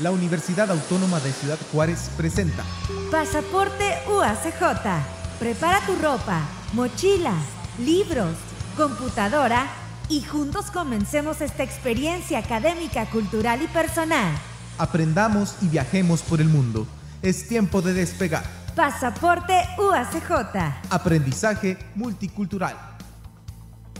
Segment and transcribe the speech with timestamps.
[0.00, 2.64] la Universidad Autónoma de Ciudad Juárez presenta
[3.10, 5.38] Pasaporte UACJ.
[5.38, 7.34] Prepara tu ropa, mochila,
[7.78, 8.34] libros,
[8.76, 9.66] computadora
[10.08, 14.34] y juntos comencemos esta experiencia académica, cultural y personal.
[14.78, 16.86] Aprendamos y viajemos por el mundo.
[17.22, 18.44] Es tiempo de despegar.
[18.74, 20.90] Pasaporte UACJ.
[20.90, 22.95] Aprendizaje multicultural.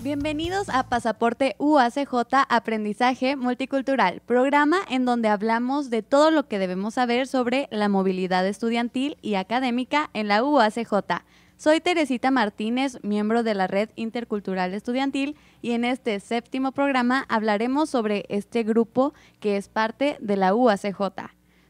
[0.07, 6.95] Bienvenidos a Pasaporte UACJ Aprendizaje Multicultural, programa en donde hablamos de todo lo que debemos
[6.95, 11.25] saber sobre la movilidad estudiantil y académica en la UACJ.
[11.57, 17.91] Soy Teresita Martínez, miembro de la Red Intercultural Estudiantil, y en este séptimo programa hablaremos
[17.91, 21.00] sobre este grupo que es parte de la UACJ.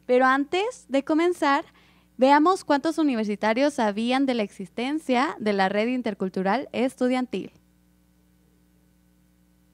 [0.05, 1.65] Pero antes de comenzar,
[2.19, 7.51] veamos cuántos universitarios sabían de la existencia de la Red Intercultural Estudiantil.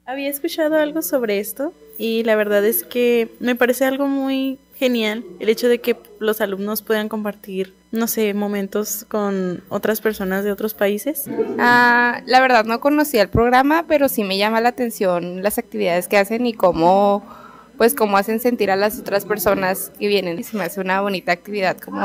[0.05, 5.23] Había escuchado algo sobre esto y la verdad es que me parece algo muy genial
[5.39, 10.51] el hecho de que los alumnos puedan compartir, no sé, momentos con otras personas de
[10.51, 11.25] otros países.
[11.57, 16.09] Ah, la verdad no conocía el programa, pero sí me llama la atención las actividades
[16.09, 17.23] que hacen y cómo
[17.83, 20.39] pues cómo hacen sentir a las otras personas que vienen.
[20.39, 21.99] Y se me hace una bonita actividad como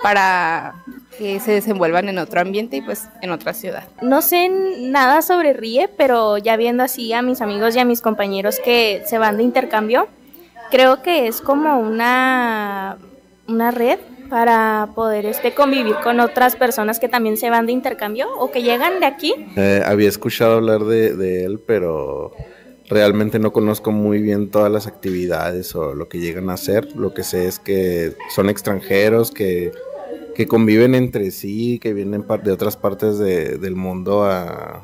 [0.00, 0.76] para
[1.18, 3.82] que se desenvuelvan en otro ambiente y pues en otra ciudad.
[4.00, 8.00] No sé nada sobre RIE, pero ya viendo así a mis amigos y a mis
[8.00, 10.06] compañeros que se van de intercambio,
[10.70, 12.98] creo que es como una,
[13.48, 13.98] una red
[14.30, 18.62] para poder este, convivir con otras personas que también se van de intercambio o que
[18.62, 19.34] llegan de aquí.
[19.56, 22.30] Eh, había escuchado hablar de, de él, pero
[22.88, 26.94] realmente no conozco muy bien todas las actividades o lo que llegan a hacer.
[26.96, 29.72] Lo que sé es que son extranjeros, que
[30.38, 34.80] que conviven entre sí, que vienen de otras partes del mundo a,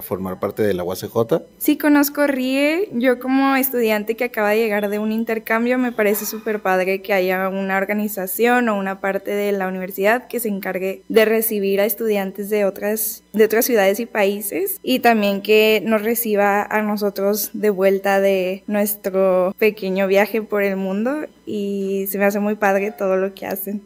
[0.00, 1.42] formar parte de la UACJ.
[1.58, 2.88] Sí, conozco RIE.
[2.92, 7.12] Yo como estudiante que acaba de llegar de un intercambio, me parece súper padre que
[7.12, 11.84] haya una organización o una parte de la universidad que se encargue de recibir a
[11.84, 17.50] estudiantes de otras, de otras ciudades y países y también que nos reciba a nosotros
[17.52, 22.90] de vuelta de nuestro pequeño viaje por el mundo y se me hace muy padre
[22.90, 23.82] todo lo que hacen.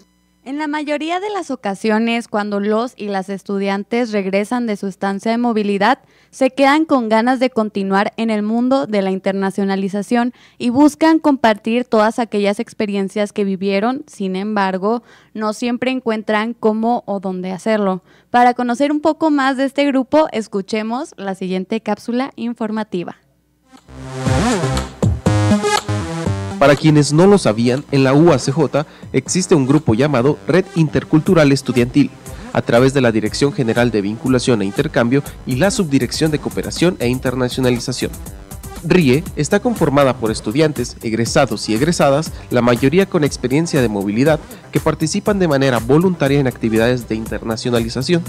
[0.48, 5.31] En la mayoría de las ocasiones, cuando los y las estudiantes regresan de su estancia
[5.31, 5.98] de movilidad,
[6.31, 11.84] se quedan con ganas de continuar en el mundo de la internacionalización y buscan compartir
[11.84, 15.03] todas aquellas experiencias que vivieron, sin embargo,
[15.34, 18.03] no siempre encuentran cómo o dónde hacerlo.
[18.30, 23.19] Para conocer un poco más de este grupo, escuchemos la siguiente cápsula informativa.
[26.58, 32.10] Para quienes no lo sabían, en la UACJ existe un grupo llamado Red Intercultural Estudiantil,
[32.52, 36.97] a través de la Dirección General de Vinculación e Intercambio y la Subdirección de Cooperación
[36.98, 38.10] e Internacionalización.
[38.82, 44.41] RIE está conformada por estudiantes, egresados y egresadas, la mayoría con experiencia de movilidad,
[44.72, 48.22] que participan de manera voluntaria en actividades de internacionalización.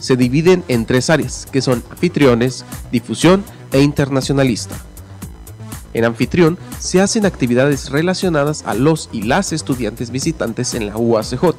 [0.00, 4.74] Se dividen en tres áreas, que son anfitriones, difusión e internacionalista.
[5.94, 11.54] En anfitrión se hacen actividades relacionadas a los y las estudiantes visitantes en la UACJ.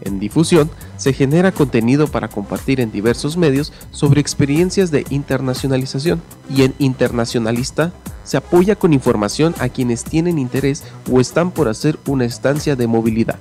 [0.00, 6.20] En difusión se genera contenido para compartir en diversos medios sobre experiencias de internacionalización
[6.54, 7.92] y en internacionalista
[8.24, 12.86] se apoya con información a quienes tienen interés o están por hacer una estancia de
[12.86, 13.38] movilidad.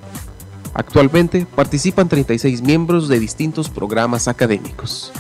[0.74, 5.12] Actualmente participan 36 miembros de distintos programas académicos.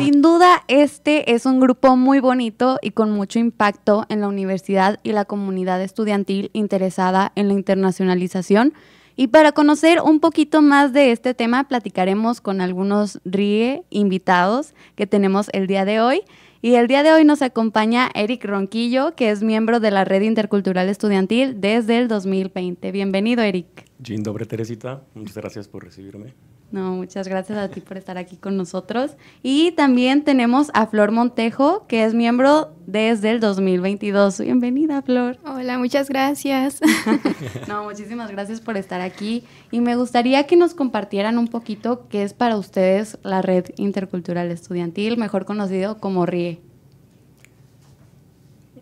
[0.00, 4.98] Sin duda, este es un grupo muy bonito y con mucho impacto en la universidad
[5.02, 8.72] y la comunidad estudiantil interesada en la internacionalización.
[9.14, 15.06] Y para conocer un poquito más de este tema, platicaremos con algunos RIE invitados que
[15.06, 16.22] tenemos el día de hoy.
[16.62, 20.22] Y el día de hoy nos acompaña Eric Ronquillo, que es miembro de la Red
[20.22, 22.90] Intercultural Estudiantil desde el 2020.
[22.90, 23.84] Bienvenido, Eric.
[24.02, 25.02] Dzień dobry, Teresita.
[25.14, 26.32] Muchas gracias por recibirme.
[26.72, 29.16] No, muchas gracias a ti por estar aquí con nosotros.
[29.42, 34.38] Y también tenemos a Flor Montejo, que es miembro desde el 2022.
[34.40, 35.36] Bienvenida, Flor.
[35.44, 36.80] Hola, muchas gracias.
[37.68, 39.42] no, muchísimas gracias por estar aquí.
[39.72, 44.48] Y me gustaría que nos compartieran un poquito qué es para ustedes la Red Intercultural
[44.52, 46.60] Estudiantil, mejor conocido como RIE.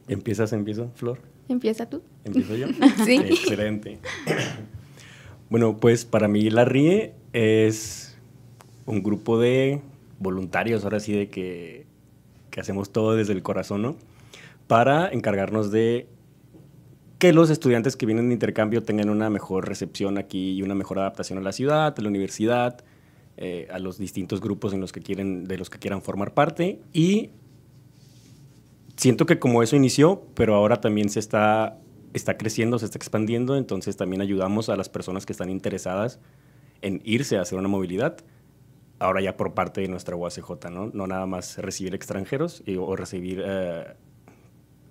[0.08, 1.20] ¿Empiezas, empiezo, Flor?
[1.48, 2.02] Empieza tú.
[2.24, 2.66] ¿Empiezo yo?
[3.06, 3.16] sí.
[3.16, 3.98] Excelente.
[5.48, 8.18] Bueno, pues para mí la RIE es
[8.86, 9.80] un grupo de
[10.18, 11.86] voluntarios, ahora sí, de que,
[12.58, 13.96] hacemos todo desde el corazón, ¿no?
[14.66, 16.08] Para encargarnos de
[17.20, 20.98] que los estudiantes que vienen de intercambio tengan una mejor recepción aquí y una mejor
[20.98, 22.84] adaptación a la ciudad, a la universidad,
[23.36, 26.80] eh, a los distintos grupos en los que quieren, de los que quieran formar parte
[26.92, 27.30] y
[28.96, 31.78] siento que como eso inició, pero ahora también se está,
[32.12, 36.18] está creciendo, se está expandiendo, entonces también ayudamos a las personas que están interesadas
[36.82, 38.18] en irse a hacer una movilidad,
[38.98, 40.90] ahora ya por parte de nuestra UACJ, ¿no?
[40.92, 43.94] No nada más recibir extranjeros y, o recibir eh,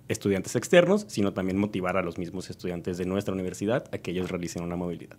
[0.08, 4.30] estudiantes externos, sino también motivar a los mismos estudiantes de nuestra universidad a que ellos
[4.30, 5.18] realicen una movilidad.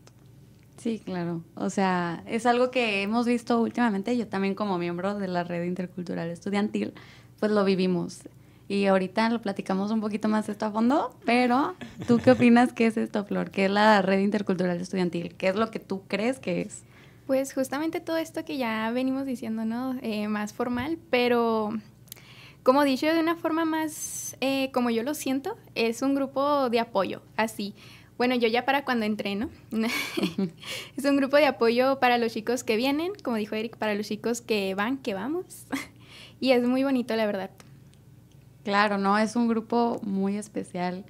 [0.78, 1.44] Sí, claro.
[1.56, 5.64] O sea, es algo que hemos visto últimamente, yo también como miembro de la red
[5.66, 6.94] intercultural estudiantil,
[7.40, 8.22] pues lo vivimos.
[8.70, 11.76] Y ahorita lo platicamos un poquito más esto a fondo, pero
[12.08, 13.50] ¿tú qué opinas que es esto, Flor?
[13.50, 15.34] ¿Qué es la red intercultural estudiantil?
[15.36, 16.84] ¿Qué es lo que tú crees que es?
[17.26, 19.98] Pues justamente todo esto que ya venimos diciendo, ¿no?
[20.04, 21.72] Eh, más formal, pero
[22.62, 26.80] como dicho de una forma más, eh, como yo lo siento, es un grupo de
[26.80, 27.74] apoyo, así.
[28.20, 29.50] Bueno, yo ya para cuando entré, ¿no?
[30.96, 34.08] es un grupo de apoyo para los chicos que vienen, como dijo Eric, para los
[34.08, 35.66] chicos que van, que vamos.
[36.40, 37.50] y es muy bonito, la verdad.
[38.70, 41.04] Claro, no, es un grupo muy especial.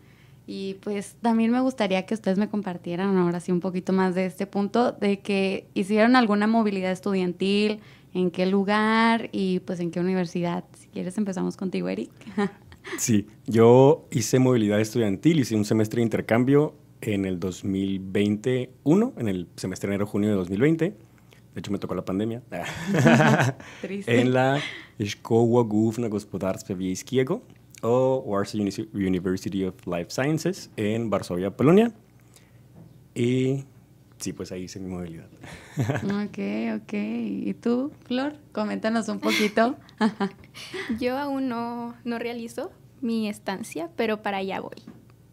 [0.47, 4.25] Y pues también me gustaría que ustedes me compartieran ahora sí un poquito más de
[4.25, 7.81] este punto, de que hicieron alguna movilidad estudiantil,
[8.13, 10.63] en qué lugar y pues en qué universidad.
[10.79, 12.11] Si quieres empezamos contigo, Eric.
[12.97, 19.49] sí, yo hice movilidad estudiantil, hice un semestre de intercambio en el 2021, en el
[19.57, 21.08] semestre enero-junio de 2020.
[21.59, 22.41] De hecho, me tocó la pandemia.
[23.81, 24.21] Triste.
[24.21, 24.61] En la
[24.97, 27.41] Szkoła Główna Gospodarstwa Wiejskiego
[27.81, 28.61] o Warsaw
[28.93, 31.91] University of Life Sciences en Varsovia, Polonia.
[33.13, 33.65] Y
[34.19, 35.27] sí, pues ahí hice mi movilidad.
[36.05, 36.93] ok, ok.
[36.93, 38.37] ¿Y tú, Flor?
[38.53, 39.75] Coméntanos un poquito.
[40.97, 42.71] Yo aún no, no realizo
[43.01, 44.81] mi estancia, pero para allá voy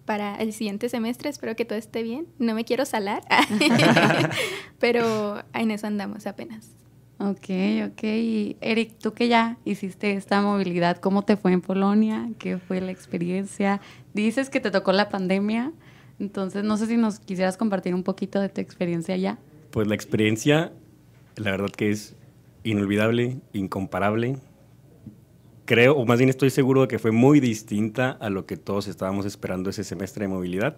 [0.07, 1.29] para el siguiente semestre.
[1.29, 2.27] Espero que todo esté bien.
[2.39, 3.23] No me quiero salar,
[4.79, 6.71] pero en eso andamos apenas.
[7.19, 7.49] Ok,
[7.87, 8.03] ok.
[8.03, 12.29] Y Eric, tú que ya hiciste esta movilidad, ¿cómo te fue en Polonia?
[12.39, 13.81] ¿Qué fue la experiencia?
[14.13, 15.73] Dices que te tocó la pandemia,
[16.19, 19.39] entonces no sé si nos quisieras compartir un poquito de tu experiencia allá.
[19.71, 20.73] Pues la experiencia,
[21.37, 22.15] la verdad que es
[22.65, 24.39] inolvidable, incomparable
[25.67, 28.89] creo, o más bien estoy seguro de que fue muy distinta a lo que todos
[28.89, 30.77] estábamos esperando ese semestre de movilidad,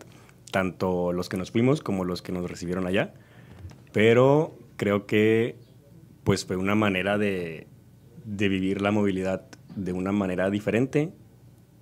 [0.51, 3.15] tanto los que nos fuimos como los que nos recibieron allá.
[3.93, 5.57] Pero creo que
[6.25, 7.69] pues fue una manera de,
[8.25, 9.47] vivir la movilidad
[9.77, 11.13] de una manera diferente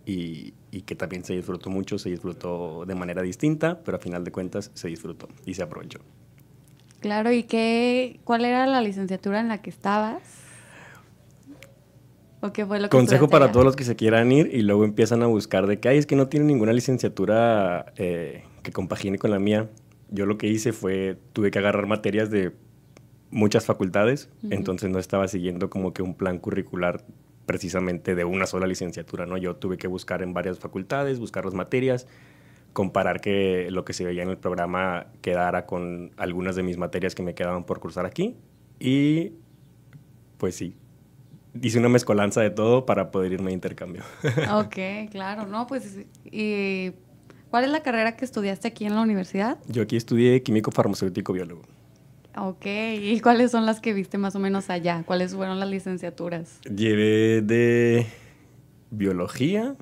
[0.05, 4.23] y, y, que también se disfrutó mucho, se disfrutó de manera distinta, pero a final
[4.23, 6.00] de cuentas se disfrutó y se aprovechó.
[7.00, 10.46] Claro, ¿y qué, cuál era la licenciatura en la que estabas?
[12.91, 15.88] Consejo para todos los que se quieran ir y luego empiezan a buscar de que,
[15.88, 19.69] ay, es que no tiene ninguna licenciatura eh, que compagine con la mía.
[20.11, 22.53] Yo lo que hice fue, tuve que agarrar materias de
[23.31, 27.05] muchas facultades, entonces no estaba siguiendo como que un plan curricular
[27.44, 29.37] precisamente de una sola licenciatura, ¿no?
[29.37, 32.06] Yo tuve que buscar en varias facultades, buscar las materias,
[32.73, 37.15] comparar que lo que se veía en el programa quedara con algunas de mis materias
[37.15, 38.37] que me quedaban por cursar aquí
[38.79, 39.33] y
[40.38, 40.75] pues sí,
[41.62, 44.03] hice una mezcolanza de todo para poder irme de intercambio.
[44.53, 46.93] ok, claro, no, pues, ¿y
[47.50, 49.58] cuál es la carrera que estudiaste aquí en la universidad?
[49.69, 51.62] Yo aquí estudié químico farmacéutico biólogo.
[52.38, 55.03] Ok, ¿y cuáles son las que viste más o menos allá?
[55.06, 56.61] ¿Cuáles fueron las licenciaturas?
[56.64, 58.06] Llevé de
[58.91, 59.75] biología,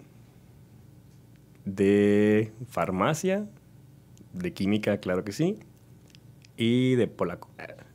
[1.64, 3.46] de farmacia,
[4.32, 5.58] de química, claro que sí,
[6.56, 7.50] y de polaco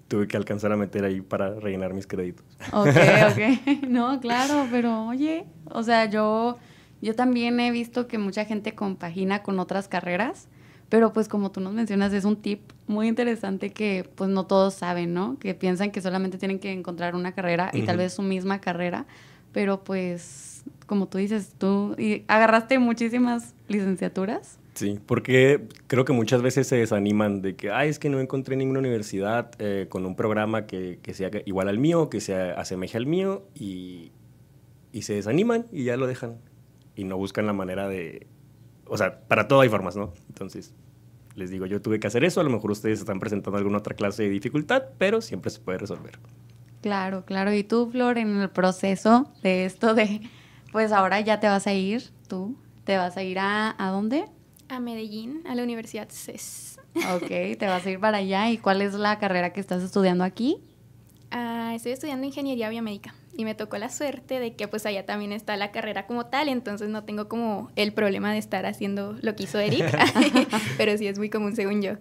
[0.10, 2.46] tuve que alcanzar a meter ahí para rellenar mis créditos.
[2.74, 2.88] Ok,
[3.32, 3.80] ok.
[3.88, 6.58] No, claro, pero oye, o sea, yo,
[7.02, 10.48] yo también he visto que mucha gente compagina con otras carreras,
[10.90, 14.74] pero pues como tú nos mencionas, es un tip muy interesante que pues no todos
[14.74, 15.38] saben, ¿no?
[15.40, 19.06] Que piensan que solamente tienen que encontrar una carrera y tal vez su misma carrera,
[19.54, 21.96] pero pues como tú dices, tú
[22.28, 24.59] agarraste muchísimas licenciaturas.
[24.80, 28.56] Sí, porque creo que muchas veces se desaniman de que, ay, es que no encontré
[28.56, 33.06] ninguna universidad eh, con un programa que, sea igual al mío, que se asemeje al
[33.06, 34.14] mío, y,
[34.94, 36.38] y, se desaniman y ya lo dejan.
[36.96, 38.26] Y no buscan la manera de...
[38.86, 40.14] O sea, para todo hay formas, ¿no?
[40.30, 40.74] Entonces,
[41.36, 43.98] les digo, yo tuve que hacer eso, a lo mejor ustedes están presentando alguna otra
[43.98, 46.20] clase de dificultad, pero siempre se puede resolver.
[46.82, 47.54] Claro, claro.
[47.54, 50.22] Y tú, Flor, en el proceso de esto de,
[50.72, 52.56] pues ahora ya te vas a ir, tú,
[52.86, 54.24] te vas a ir a, ¿a dónde?
[54.70, 56.80] A Medellín, a la Universidad CES.
[57.16, 58.50] Ok, te vas a ir para allá.
[58.52, 60.58] ¿Y cuál es la carrera que estás estudiando aquí?
[61.32, 65.32] Ah, estoy estudiando ingeniería biomédica y me tocó la suerte de que pues allá también
[65.32, 69.36] está la carrera como tal, entonces no tengo como el problema de estar haciendo lo
[69.36, 69.86] que hizo Eric,
[70.78, 71.94] pero sí es muy común según yo.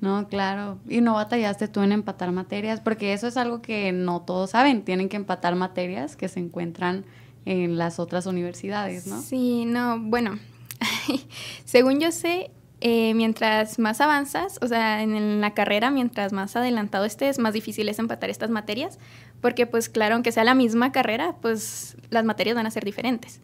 [0.00, 0.78] No, claro.
[0.88, 2.80] ¿Y no batallaste tú en empatar materias?
[2.80, 4.82] Porque eso es algo que no todos saben.
[4.82, 7.04] Tienen que empatar materias que se encuentran
[7.46, 9.22] en las otras universidades, ¿no?
[9.22, 10.38] Sí, no, bueno,
[11.64, 17.06] según yo sé, eh, mientras más avanzas, o sea, en, la carrera, mientras más adelantado
[17.06, 18.98] estés, más difícil es empatar estas materias,
[19.40, 23.40] porque pues claro, aunque sea la misma carrera, pues las materias van a ser diferentes.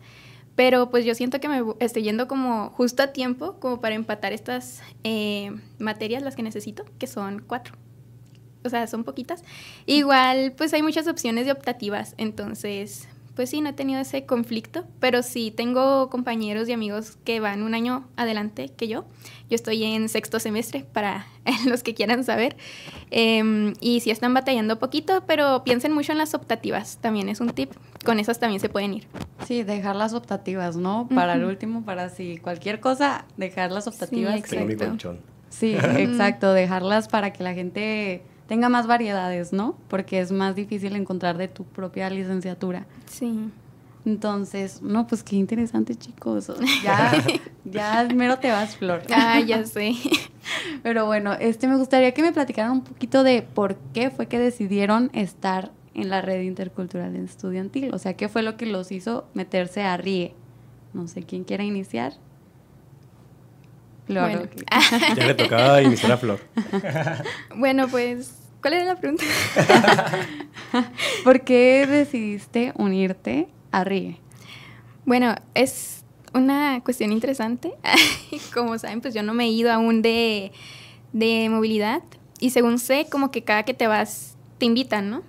[0.55, 4.35] Pero pues yo siento que me estoy yendo como justo a tiempo, como para empatar
[4.35, 7.75] estas eh, materias, las que necesito, que son cuatro.
[8.63, 9.43] O sea, son poquitas.
[9.87, 14.85] Igual, pues hay muchas opciones de optativas, entonces pues sí, no he tenido ese conflicto,
[15.01, 19.05] pero sí tengo compañeros y amigos que van un año adelante que yo.
[19.49, 21.27] Yo estoy en sexto semestre, para
[21.67, 22.57] los que quieran saber.
[23.11, 27.51] Em, y sí están batallando poquito, pero piensen mucho en las optativas, también es un
[27.51, 27.71] tip.
[28.05, 29.07] Con esas también se pueden ir.
[29.47, 31.09] Sí, dejar las optativas, ¿no?
[31.15, 34.43] Para el último, para si cualquier cosa, dejar las optativas.
[34.47, 35.19] Sí, exacto.
[35.53, 39.79] Sí, exacto, dejarlas para que la gente tenga más variedades, ¿no?
[39.89, 42.85] Porque es más difícil encontrar de tu propia licenciatura.
[43.07, 43.49] Sí.
[44.05, 46.53] Entonces, no, pues qué interesante, chicos.
[46.85, 47.25] Ya,
[47.65, 49.05] ya mero te vas, Flor.
[49.11, 49.95] Ah, ya sé.
[50.83, 54.39] Pero bueno, este me gustaría que me platicaran un poquito de por qué fue que
[54.39, 57.95] decidieron estar en la red intercultural estudiantil.
[57.95, 60.35] O sea, ¿qué fue lo que los hizo meterse a RIE?
[60.93, 62.13] No sé quién quiera iniciar.
[64.07, 64.51] Flor.
[65.17, 66.41] Ya le tocaba iniciar a Flor.
[67.57, 69.25] bueno, pues ¿Cuál era la pregunta?
[71.25, 74.21] ¿Por qué decidiste unirte a RIE?
[75.05, 77.75] Bueno, es una cuestión interesante.
[78.55, 80.53] como saben, pues yo no me he ido aún de,
[81.13, 82.03] de movilidad.
[82.39, 85.23] Y según sé, como que cada que te vas, te invitan, ¿no?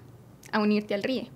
[0.52, 1.30] A unirte al RIE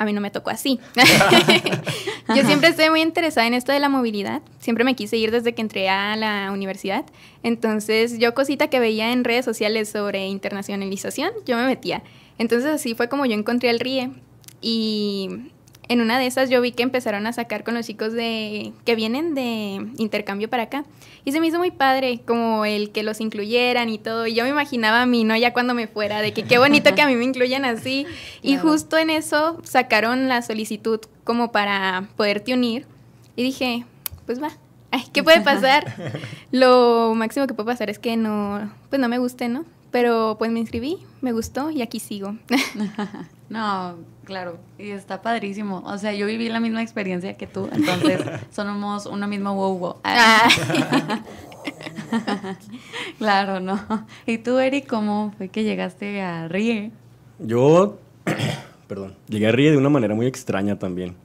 [0.00, 0.80] a mí no me tocó así.
[2.34, 4.40] yo siempre estoy muy interesada en esto de la movilidad.
[4.58, 7.04] Siempre me quise ir desde que entré a la universidad.
[7.42, 12.02] Entonces, yo cosita que veía en redes sociales sobre internacionalización, yo me metía.
[12.38, 14.10] Entonces, así fue como yo encontré el RIE.
[14.62, 15.50] Y
[15.90, 18.94] en una de esas yo vi que empezaron a sacar con los chicos de que
[18.94, 20.84] vienen de intercambio para acá.
[21.24, 24.28] Y se me hizo muy padre como el que los incluyeran y todo.
[24.28, 25.36] Y yo me imaginaba a mí, ¿no?
[25.36, 28.06] Ya cuando me fuera, de que qué bonito que a mí me incluyan así.
[28.42, 32.86] Y justo en eso sacaron la solicitud como para poderte unir.
[33.34, 33.84] Y dije,
[34.26, 34.52] pues va.
[34.92, 35.92] Ay, ¿qué puede pasar?
[36.52, 39.64] Lo máximo que puede pasar es que no, pues no me guste, ¿no?
[39.90, 42.36] Pero pues me inscribí, me gustó y aquí sigo.
[43.48, 45.82] no, claro, y está padrísimo.
[45.84, 48.20] O sea, yo viví la misma experiencia que tú, entonces
[48.50, 49.96] somos uno mismo wow wow.
[50.04, 50.48] Ah.
[53.18, 53.80] claro, ¿no?
[54.26, 56.92] ¿Y tú, Eric, cómo fue que llegaste a RIE?
[57.40, 57.98] Yo,
[58.86, 61.16] perdón, llegué a RIE de una manera muy extraña también.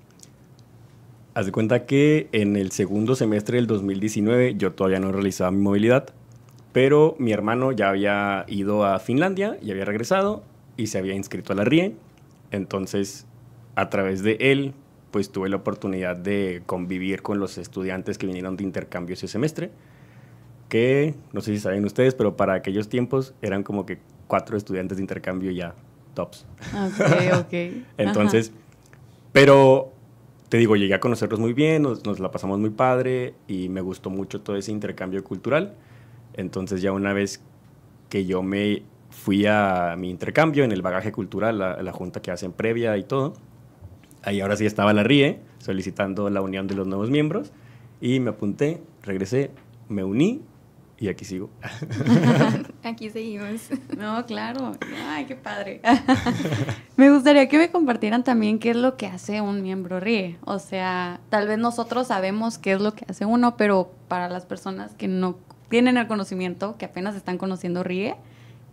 [1.36, 5.62] Haz de cuenta que en el segundo semestre del 2019 yo todavía no realizaba mi
[5.62, 6.13] movilidad,
[6.75, 10.44] pero mi hermano ya había ido a Finlandia y había regresado
[10.75, 11.96] y se había inscrito a la RIE
[12.51, 13.25] entonces,
[13.75, 14.74] a través de él,
[15.12, 19.72] pues tuve la oportunidad de convivir con los estudiantes que vinieron de intercambio ese semestre,
[20.70, 24.98] que no sé si saben ustedes, pero para aquellos tiempos eran como que cuatro estudiantes
[24.98, 25.75] de intercambio ya
[26.13, 26.46] tops.
[26.74, 27.53] Ok, ok.
[27.98, 28.51] Entonces,
[29.32, 29.91] pero
[30.50, 33.82] te digo, llegué a conocerlos muy bien, nos, nos, la pasamos muy padre y me
[33.82, 35.75] gustó mucho todo ese intercambio cultural.
[36.36, 37.42] Entonces ya una vez
[38.10, 42.32] que yo me fui a mi intercambio en el bagaje cultural, la, la, junta que
[42.32, 43.34] hacen previa y todo.
[44.24, 47.51] Ahí ahora sí estaba la RIE solicitando la unión de los nuevos miembros
[48.01, 49.51] y me apunté, regresé,
[49.88, 50.42] me uní
[50.98, 51.50] y aquí sigo.
[52.84, 53.70] aquí seguimos.
[53.98, 54.74] No, claro.
[55.08, 55.82] Ay, qué padre.
[56.98, 60.38] me gustaría que me compartieran también qué es lo que hace un miembro RIE.
[60.46, 64.46] O sea, tal vez nosotros sabemos qué es lo que hace uno, pero para las
[64.46, 65.38] personas que no
[65.69, 68.15] tienen el conocimiento, que apenas están conociendo RIE,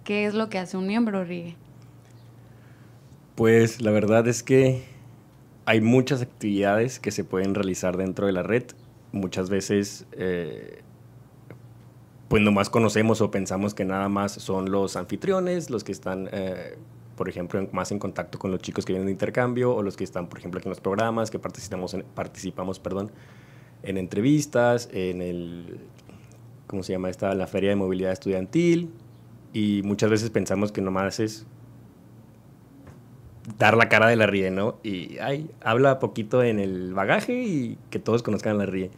[0.05, 1.57] ¿Qué es lo que hace un miembro, Rigue?
[3.37, 4.85] Pues la verdad es que
[5.65, 8.65] hay muchas actividades que se pueden realizar dentro de la red.
[9.13, 10.83] Muchas veces, eh,
[12.29, 16.77] pues nomás conocemos o pensamos que nada más son los anfitriones, los que están, eh,
[17.17, 20.03] por ejemplo, más en contacto con los chicos que vienen de intercambio o los que
[20.03, 23.13] están, por ejemplo, aquí en los programas, que participamos, en, participamos perdón,
[23.85, 25.79] en entrevistas, en el,
[26.73, 27.35] ¿cómo se llama esta?
[27.35, 28.89] La Feria de Movilidad Estudiantil,
[29.53, 31.45] y muchas veces pensamos que nomás es
[33.59, 34.79] dar la cara de la ríe, ¿no?
[34.83, 38.91] Y ay, habla poquito en el bagaje y que todos conozcan a la ríe.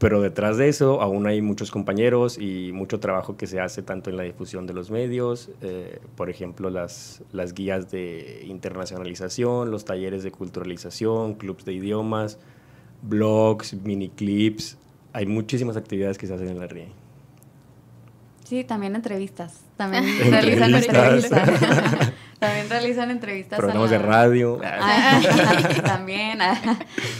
[0.00, 4.10] Pero detrás de eso aún hay muchos compañeros y mucho trabajo que se hace tanto
[4.10, 9.84] en la difusión de los medios, eh, por ejemplo, las, las guías de internacionalización, los
[9.84, 12.40] talleres de culturalización, clubs de idiomas,
[13.02, 14.78] blogs, mini clips.
[15.12, 16.88] Hay muchísimas actividades que se hacen en la RIE.
[18.44, 19.60] Sí, también entrevistas.
[19.76, 21.48] También realizan entrevistas.
[22.38, 23.56] También realizan entrevistas.
[23.56, 24.60] Programas de radio.
[24.64, 25.20] Ah,
[25.84, 26.40] también.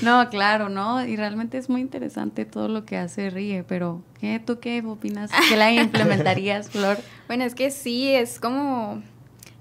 [0.02, 1.06] No, claro, ¿no?
[1.06, 5.30] Y realmente es muy interesante todo lo que hace Ríe, pero ¿qué, ¿tú qué opinas?
[5.48, 6.98] ¿Qué la implementarías, Flor?
[7.28, 9.00] Bueno, es que sí, es como...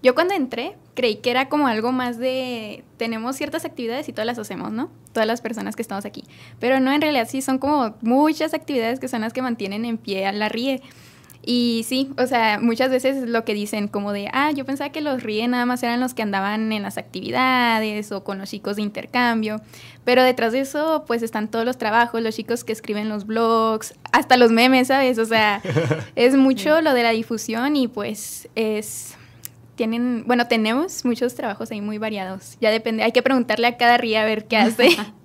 [0.03, 2.83] Yo cuando entré creí que era como algo más de...
[2.97, 4.89] Tenemos ciertas actividades y todas las hacemos, ¿no?
[5.13, 6.23] Todas las personas que estamos aquí.
[6.59, 9.97] Pero no, en realidad sí son como muchas actividades que son las que mantienen en
[9.97, 10.81] pie a la RIE.
[11.43, 15.01] Y sí, o sea, muchas veces lo que dicen como de, ah, yo pensaba que
[15.01, 18.75] los ríe nada más eran los que andaban en las actividades o con los chicos
[18.75, 19.59] de intercambio,
[20.03, 23.95] pero detrás de eso pues están todos los trabajos, los chicos que escriben los blogs,
[24.11, 25.17] hasta los memes, ¿sabes?
[25.17, 25.63] O sea,
[26.15, 29.17] es mucho lo de la difusión y pues es
[29.81, 32.55] tienen, bueno, tenemos muchos trabajos ahí muy variados.
[32.61, 34.89] Ya depende, hay que preguntarle a cada ríe a ver qué hace.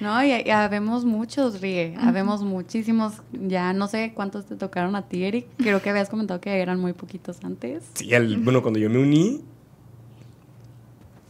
[0.00, 5.24] No, y, habemos muchos, Rie, habemos muchísimos, ya no sé cuántos te tocaron a ti,
[5.24, 7.82] Eric, creo que habías comentado que eran muy poquitos antes.
[7.94, 8.08] Sí,
[8.44, 9.40] bueno, cuando yo me uní,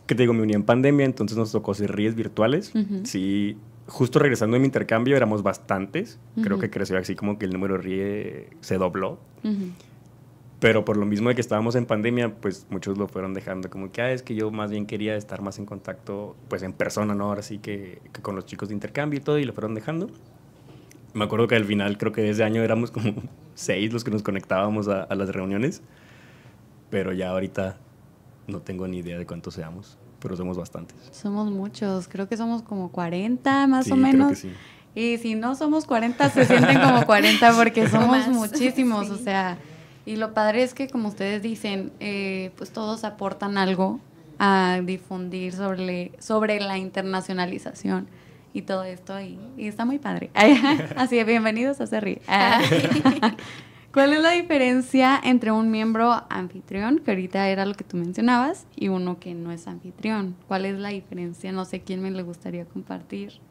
[0.06, 2.70] que te digo, me uní en pandemia, entonces nos tocó hacer Ries virtuales,
[3.04, 3.56] sí,
[3.86, 7.78] justo regresando de mi intercambio éramos bastantes, creo que creció así como que el número
[7.78, 9.18] de RIE se dobló.
[10.60, 13.92] Pero por lo mismo de que estábamos en pandemia, pues muchos lo fueron dejando como
[13.92, 17.14] que, ah, es que yo más bien quería estar más en contacto, pues en persona,
[17.14, 17.26] ¿no?
[17.26, 20.10] Ahora sí que, con los chicos de intercambio y todo, y lo fueron dejando.
[21.14, 23.14] Me acuerdo que al final, creo que desde año éramos como
[23.54, 25.80] seis los que nos conectábamos a, las reuniones,
[26.90, 27.78] pero ya ahorita
[28.48, 30.96] no tengo ni idea de cuántos seamos, pero somos bastantes.
[31.12, 34.40] Somos muchos, creo que somos como 40 más o menos.
[34.40, 34.62] Creo que sí.
[34.94, 39.56] Y si no somos 40, se sienten como 40 porque somos muchísimos, o sea
[40.08, 44.00] y lo padre es que, como ustedes dicen, eh, pues todos aportan algo
[44.38, 48.08] a difundir sobre, sobre la internacionalización
[48.54, 49.20] y todo esto.
[49.20, 50.30] Y, está muy padre.
[50.96, 52.22] Así que bienvenidos a Cerri.
[53.92, 58.66] ¿Cuál es la diferencia entre un miembro anfitrión, que ahorita era lo que tú mencionabas,
[58.76, 60.36] y uno que no es anfitrión?
[60.46, 61.52] ¿Cuál es la diferencia?
[61.52, 63.42] No sé quién me le gustaría compartir.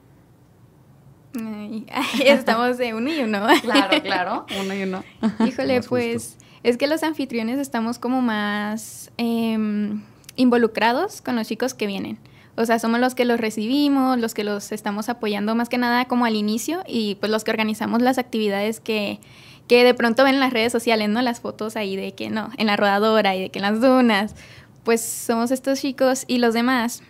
[2.26, 3.46] estamos de uno y uno.
[3.62, 5.04] Claro, claro, uno y uno.
[5.46, 10.02] Híjole, pues es que los anfitriones estamos como más em,
[10.36, 12.18] involucrados con los chicos que vienen.
[12.58, 16.04] O sea, somos los que los recibimos, los que los estamos apoyando más que nada
[16.10, 19.22] como al inicio y pues los que organizamos las actividades que,
[19.70, 21.22] que de pronto ven en las redes sociales, ¿no?
[21.22, 24.36] Las fotos ahí de que no, en la rodadora y de que en las dunas.
[24.84, 27.02] Pues somos estos chicos y los demás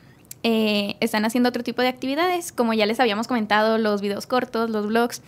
[0.44, 4.70] eh, están haciendo otro tipo de actividades, como ya les habíamos comentado, los videos cortos,
[4.70, 5.22] los vlogs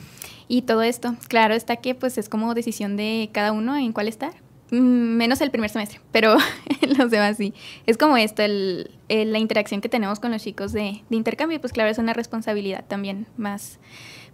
[0.47, 1.15] y todo esto.
[1.27, 4.33] Claro está que pues es como decisión de cada uno en cuál estar.
[4.71, 6.37] Mm, menos el primer semestre, pero
[6.97, 7.53] los demás sí.
[7.85, 11.73] Es como esto, el, la interacción que tenemos con los chicos de, de, intercambio, pues
[11.73, 13.79] claro, es una responsabilidad también más,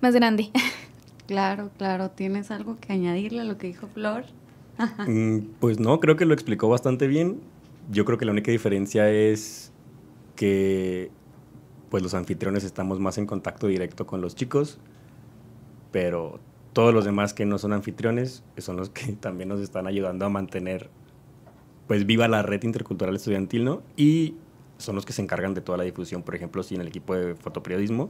[0.01, 0.49] más grande.
[1.27, 2.11] Claro, claro.
[2.11, 4.25] ¿Tienes algo que añadirle a lo que dijo Flor?
[5.07, 7.39] Mm, pues no, creo que lo explicó bastante bien.
[7.91, 9.71] Yo creo que la única diferencia es
[10.35, 11.11] que
[11.89, 14.79] pues los anfitriones estamos más en contacto directo con los chicos
[15.91, 16.39] pero
[16.73, 20.29] todos los demás que no son anfitriones son los que también nos están ayudando a
[20.29, 20.89] mantener
[21.87, 23.81] pues viva la red intercultural estudiantil, ¿no?
[23.95, 24.35] Y
[24.77, 26.23] son los que se encargan de toda la difusión.
[26.23, 28.09] Por ejemplo, si en el equipo de fotoperiodismo,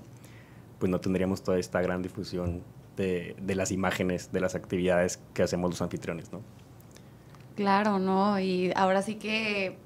[0.79, 2.63] pues no tendríamos toda esta gran difusión
[2.97, 6.41] de, de las imágenes, de las actividades que hacemos los anfitriones, ¿no?
[7.55, 8.39] Claro, ¿no?
[8.39, 9.77] Y ahora sí que,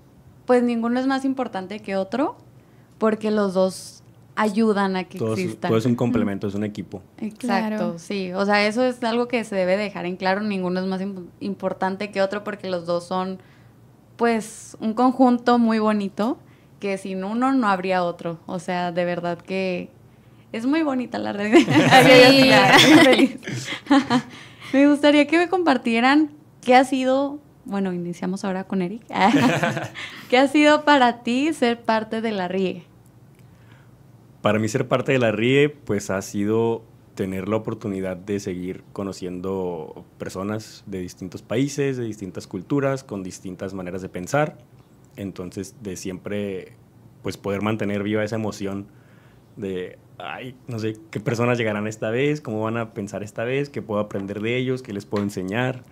[0.50, 2.36] pues ninguno es más importante que otro,
[2.98, 4.02] porque los dos
[4.36, 5.70] ayudan a que existan.
[5.70, 7.04] Todo es un complemento, es un equipo.
[7.20, 8.34] Exacto, sí.
[8.34, 10.42] O sea, eso es algo que se debe dejar en claro.
[10.42, 11.04] Ninguno es más
[11.40, 13.38] importante que otro porque los dos son,
[14.18, 16.40] pues, un conjunto muy bonito
[16.80, 18.40] que sin uno no habría otro.
[18.48, 19.92] O sea, de verdad que
[20.52, 21.54] es muy bonita la red.
[24.74, 26.32] me gustaría que me compartieran
[26.64, 29.04] qué ha sido, bueno, iniciamos ahora con Eric.
[30.30, 32.84] ¿Qué ha sido para ti ser parte de la RIE?
[34.42, 36.84] Para mí ser parte de la RIE pues ha sido
[37.20, 43.74] tener la oportunidad de seguir conociendo personas de distintos países, de distintas culturas, con distintas
[43.74, 44.58] maneras de pensar.
[45.18, 46.78] Entonces, de siempre,
[47.22, 48.88] pues poder mantener viva esa emoción
[49.58, 53.70] de, ay, no sé, qué personas llegarán esta vez, cómo van a pensar esta vez,
[53.70, 55.84] qué puedo aprender de ellos, qué les puedo enseñar,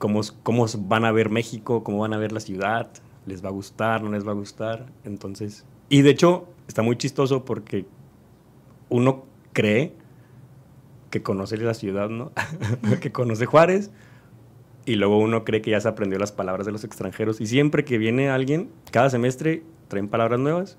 [0.00, 2.90] cómo, cómo van a ver México, cómo van a ver la ciudad,
[3.26, 4.86] les va a gustar, no les va a gustar.
[5.04, 7.84] Entonces, y de hecho, está muy chistoso porque
[8.88, 9.92] uno cree
[11.10, 12.32] que conoce la ciudad, ¿no?
[13.00, 13.90] que conoce Juárez,
[14.86, 17.40] y luego uno cree que ya se aprendió las palabras de los extranjeros.
[17.40, 20.78] Y siempre que viene alguien, cada semestre traen palabras nuevas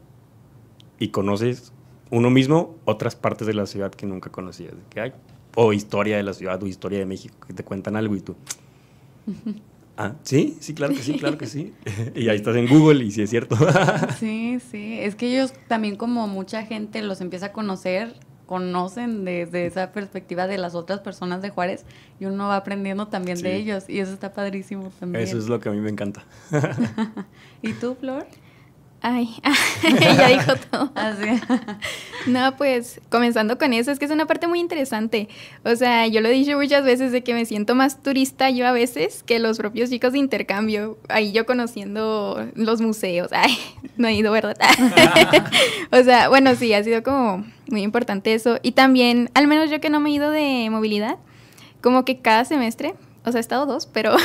[0.97, 1.71] y conoces
[2.09, 4.73] uno mismo otras partes de la ciudad que nunca conocías.
[4.89, 5.13] Que hay,
[5.55, 8.35] o historia de la ciudad o historia de México, que te cuentan algo y tú.
[9.97, 11.73] Ah, sí, sí, claro que sí, claro que sí.
[12.15, 13.55] y ahí estás en Google y sí es cierto.
[14.19, 14.99] sí, sí.
[14.99, 18.15] Es que ellos también como mucha gente los empieza a conocer,
[18.47, 21.85] conocen desde esa perspectiva de las otras personas de Juárez
[22.19, 25.23] y uno va aprendiendo también de ellos y eso está padrísimo también.
[25.23, 26.25] Eso es lo que a mí me encanta.
[27.61, 28.25] ¿Y tú, Flor?
[29.03, 29.35] Ay,
[29.99, 30.91] ya dijo todo.
[32.27, 35.27] No, pues comenzando con eso, es que es una parte muy interesante.
[35.63, 38.67] O sea, yo lo he dicho muchas veces de que me siento más turista yo
[38.67, 40.99] a veces que los propios chicos de intercambio.
[41.09, 43.29] Ahí yo conociendo los museos.
[43.31, 43.57] Ay,
[43.97, 44.55] no he ido, ¿verdad?
[45.91, 48.59] o sea, bueno, sí, ha sido como muy importante eso.
[48.61, 51.17] Y también, al menos yo que no me he ido de movilidad,
[51.81, 52.93] como que cada semestre,
[53.25, 54.15] o sea, he estado dos, pero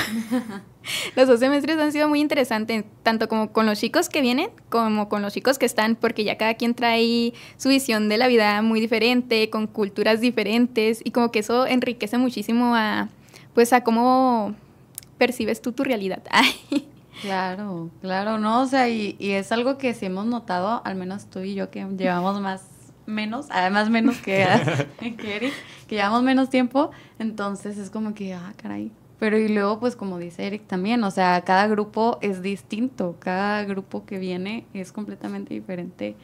[1.16, 5.08] los dos semestres han sido muy interesantes, tanto como con los chicos que vienen, como
[5.08, 8.62] con los chicos que están, porque ya cada quien trae su visión de la vida
[8.62, 13.08] muy diferente, con culturas diferentes, y como que eso enriquece muchísimo a,
[13.54, 14.54] pues, a cómo
[15.18, 16.22] percibes tú tu realidad.
[17.22, 21.30] Claro, claro, no, o sea, y, y, es algo que sí hemos notado, al menos
[21.30, 22.62] tú y yo que llevamos más,
[23.06, 24.46] menos, además menos que,
[25.00, 25.54] que Eric,
[25.88, 30.18] que llevamos menos tiempo, entonces es como que, ah, caray, pero y luego, pues como
[30.18, 35.54] dice Eric también, o sea, cada grupo es distinto, cada grupo que viene es completamente
[35.54, 36.16] diferente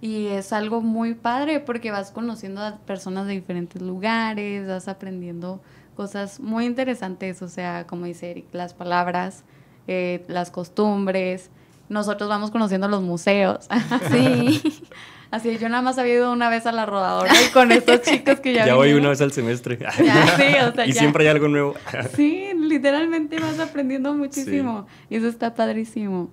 [0.00, 5.60] y es algo muy padre porque vas conociendo a personas de diferentes lugares, vas aprendiendo
[5.96, 9.42] cosas muy interesantes, o sea, como dice Eric, las palabras,
[9.86, 11.50] eh, las costumbres,
[11.88, 13.68] nosotros vamos conociendo los museos.
[14.10, 14.62] Sí.
[15.30, 18.40] Así, yo nada más había ido una vez a la rodadora y con estos chicos
[18.40, 18.66] que ya.
[18.66, 19.78] Ya voy una vez al semestre.
[19.96, 21.74] sí, o sea, y siempre hay algo nuevo.
[22.16, 24.86] sí, literalmente vas aprendiendo muchísimo.
[25.10, 26.30] Y eso está padrísimo.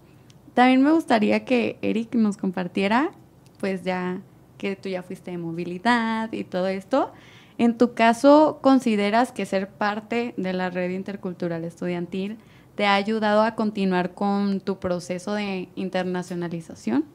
[0.54, 3.12] También me gustaría que Eric nos compartiera,
[3.60, 4.22] pues ya
[4.58, 7.12] que tú ya fuiste de movilidad y todo esto.
[7.58, 12.38] En tu caso, ¿consideras que ser parte de la red intercultural estudiantil
[12.76, 17.06] te ha ayudado a continuar con tu proceso de internacionalización?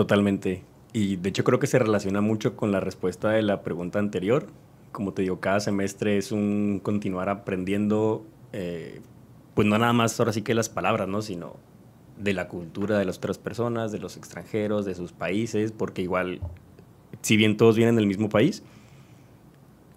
[0.00, 0.62] Totalmente.
[0.94, 4.46] Y de hecho creo que se relaciona mucho con la respuesta de la pregunta anterior.
[4.92, 9.02] Como te digo, cada semestre es un continuar aprendiendo, eh,
[9.54, 11.20] pues no nada más ahora sí que las palabras, ¿no?
[11.20, 11.56] Sino
[12.16, 16.40] de la cultura de las otras personas, de los extranjeros, de sus países, porque igual,
[17.20, 18.62] si bien todos vienen del mismo país,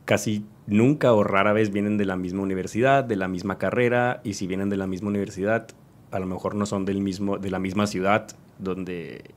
[0.04, 4.34] casi nunca o rara vez vienen de la misma universidad, de la misma carrera, y
[4.34, 5.70] si vienen de la misma universidad,
[6.12, 8.28] a lo mejor no son del mismo, de la misma ciudad
[8.60, 9.34] donde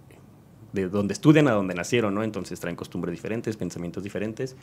[0.73, 2.23] de donde estudian a donde nacieron, ¿no?
[2.23, 4.57] Entonces traen costumbres diferentes, pensamientos diferentes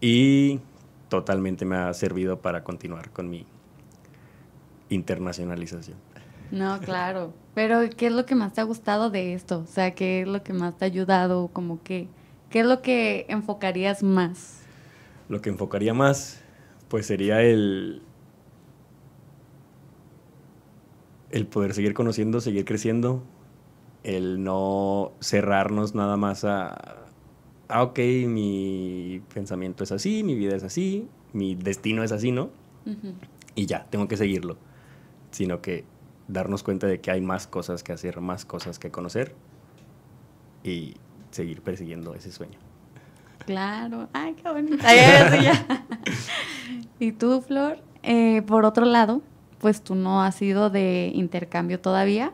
[0.00, 0.60] y
[1.08, 3.44] totalmente me ha servido para continuar con mi
[4.88, 5.98] internacionalización.
[6.50, 7.32] No, claro.
[7.54, 9.60] Pero ¿qué es lo que más te ha gustado de esto?
[9.60, 11.48] O sea, ¿qué es lo que más te ha ayudado?
[11.48, 12.08] Como que,
[12.48, 14.62] ¿qué es lo que enfocarías más?
[15.28, 16.40] Lo que enfocaría más,
[16.88, 18.02] pues sería el,
[21.30, 23.22] el poder seguir conociendo, seguir creciendo,
[24.02, 26.96] el no cerrarnos nada más a,
[27.68, 32.50] ah, ok, mi pensamiento es así, mi vida es así, mi destino es así, ¿no?
[33.54, 34.56] Y ya, tengo que seguirlo.
[35.30, 35.84] Sino que
[36.28, 39.34] darnos cuenta de que hay más cosas que hacer, más cosas que conocer
[40.64, 40.94] y
[41.30, 42.58] seguir persiguiendo ese sueño.
[43.46, 44.84] Claro, ay, qué bonito.
[46.98, 49.22] y tú, Flor, eh, por otro lado,
[49.58, 52.32] pues tú no has sido de intercambio todavía,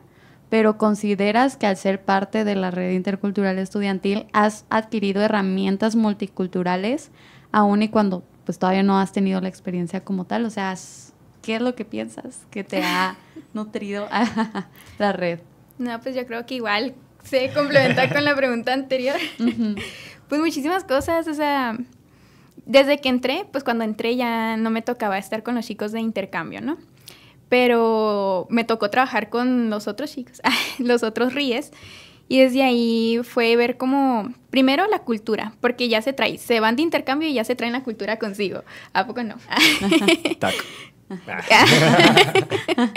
[0.48, 7.11] pero consideras que al ser parte de la red intercultural estudiantil has adquirido herramientas multiculturales
[7.52, 10.74] aun y cuando pues todavía no has tenido la experiencia como tal, o sea,
[11.42, 13.16] ¿qué es lo que piensas que te ha
[13.54, 15.40] nutrido a la red?
[15.78, 19.16] No, pues yo creo que igual se complementa con la pregunta anterior.
[20.28, 21.78] Pues muchísimas cosas, o sea,
[22.64, 26.00] desde que entré, pues cuando entré ya no me tocaba estar con los chicos de
[26.00, 26.78] intercambio, ¿no?
[27.48, 30.40] Pero me tocó trabajar con los otros chicos,
[30.78, 31.72] los otros ríes.
[32.28, 36.74] Y desde ahí fue ver como, primero la cultura, porque ya se trae, se van
[36.74, 38.64] de intercambio y ya se traen la cultura consigo.
[38.92, 39.37] ¿A poco no?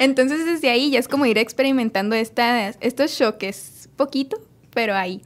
[0.00, 4.38] Entonces desde ahí ya es como ir experimentando estas, estos choques, poquito,
[4.74, 5.22] pero ahí.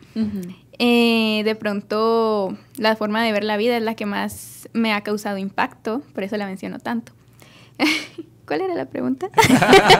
[0.78, 5.00] Eh, de pronto la forma de ver la vida es la que más me ha
[5.00, 7.12] causado impacto, por eso la menciono tanto.
[8.48, 9.28] ¿Cuál era la pregunta?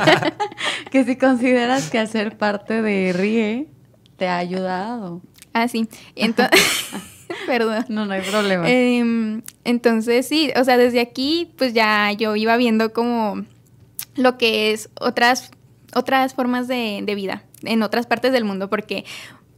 [0.91, 3.69] que si consideras que hacer parte de RIE
[4.17, 5.21] te ha ayudado.
[5.53, 5.87] Ah, sí.
[6.17, 6.59] Entonces,
[7.47, 7.85] perdón.
[7.89, 8.69] No, no hay problema.
[8.69, 13.45] Em, entonces, sí, o sea, desde aquí, pues ya yo iba viendo como
[14.17, 15.51] lo que es otras,
[15.95, 19.05] otras formas de, de vida en otras partes del mundo, porque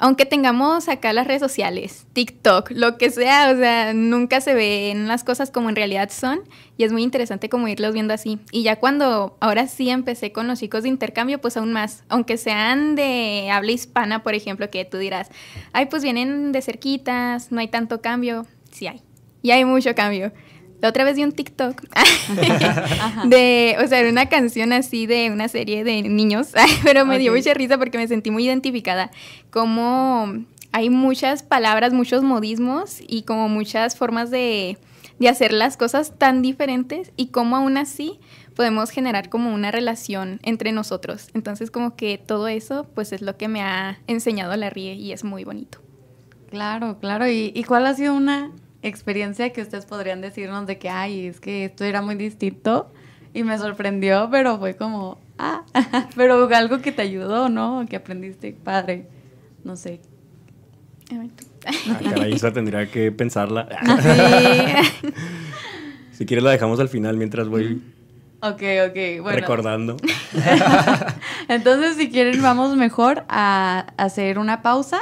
[0.01, 5.07] aunque tengamos acá las redes sociales, TikTok, lo que sea, o sea, nunca se ven
[5.07, 6.41] las cosas como en realidad son
[6.79, 8.39] y es muy interesante como irlos viendo así.
[8.51, 12.39] Y ya cuando ahora sí empecé con los chicos de intercambio, pues aún más, aunque
[12.39, 15.29] sean de habla hispana, por ejemplo, que tú dirás,
[15.75, 19.03] ay, pues vienen de cerquitas, no hay tanto cambio, sí hay,
[19.43, 20.33] y hay mucho cambio.
[20.81, 21.83] La otra vez vi un TikTok
[23.27, 27.33] de, o sea, era una canción así de una serie de niños, pero me dio
[27.33, 29.11] mucha risa porque me sentí muy identificada.
[29.51, 34.79] Como hay muchas palabras, muchos modismos y como muchas formas de,
[35.19, 38.19] de hacer las cosas tan diferentes y como aún así
[38.55, 41.29] podemos generar como una relación entre nosotros.
[41.35, 45.13] Entonces como que todo eso pues es lo que me ha enseñado la RIE y
[45.13, 45.79] es muy bonito.
[46.51, 47.29] Claro, claro.
[47.29, 48.51] ¿Y, y cuál ha sido una
[48.83, 52.91] experiencia que ustedes podrían decirnos de que, ay, es que esto era muy distinto
[53.35, 55.65] y me sorprendió, pero fue como, ah,
[56.17, 57.85] pero algo que te ayudó, ¿no?
[57.89, 59.07] Que aprendiste, padre,
[59.65, 60.01] no sé.
[61.13, 63.69] Ah, caray, esa tendría que pensarla.
[66.13, 67.83] si quieres la dejamos al final mientras voy
[68.43, 69.39] Ok, ok, bueno.
[69.39, 69.97] Recordando.
[71.49, 74.99] Entonces, si quieren, vamos mejor a hacer una pausa,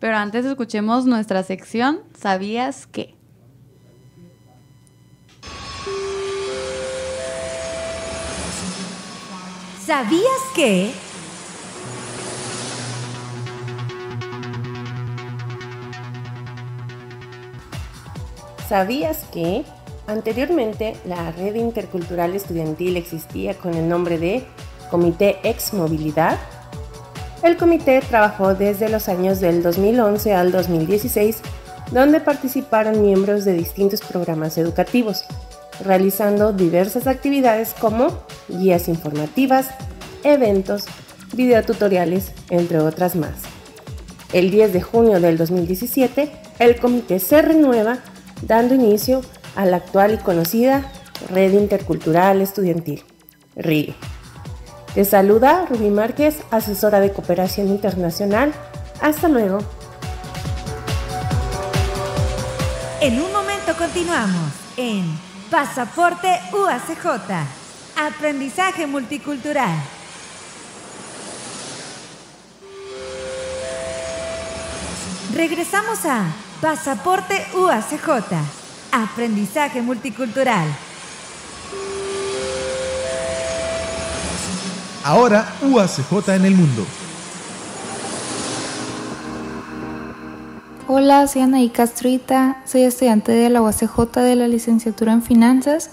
[0.00, 3.14] pero antes escuchemos nuestra sección ¿Sabías qué?
[9.90, 10.22] ¿Sabías
[10.54, 10.92] que?
[18.68, 19.64] ¿Sabías que?
[20.06, 24.44] Anteriormente, la red intercultural estudiantil existía con el nombre de
[24.92, 26.38] Comité Ex Movilidad.
[27.42, 31.42] El comité trabajó desde los años del 2011 al 2016,
[31.90, 35.24] donde participaron miembros de distintos programas educativos,
[35.84, 39.68] realizando diversas actividades como guías informativas,
[40.24, 40.84] eventos,
[41.32, 43.42] videotutoriales, entre otras más.
[44.32, 47.98] El 10 de junio del 2017, el comité se renueva,
[48.42, 49.22] dando inicio
[49.56, 50.90] a la actual y conocida
[51.30, 53.02] Red Intercultural Estudiantil,
[53.56, 53.94] RIE.
[54.94, 58.52] Te saluda Rubí Márquez, asesora de cooperación internacional.
[59.00, 59.58] Hasta luego.
[63.00, 67.06] En un momento continuamos en Pasaporte UACJ.
[67.96, 69.82] Aprendizaje multicultural.
[75.34, 76.26] Regresamos a
[76.60, 78.32] Pasaporte UACJ.
[78.92, 80.68] Aprendizaje multicultural.
[85.02, 86.86] Ahora UACJ en el mundo.
[90.92, 95.90] Hola, soy Anaí Castrita, soy estudiante de la UACJ de la licenciatura en Finanzas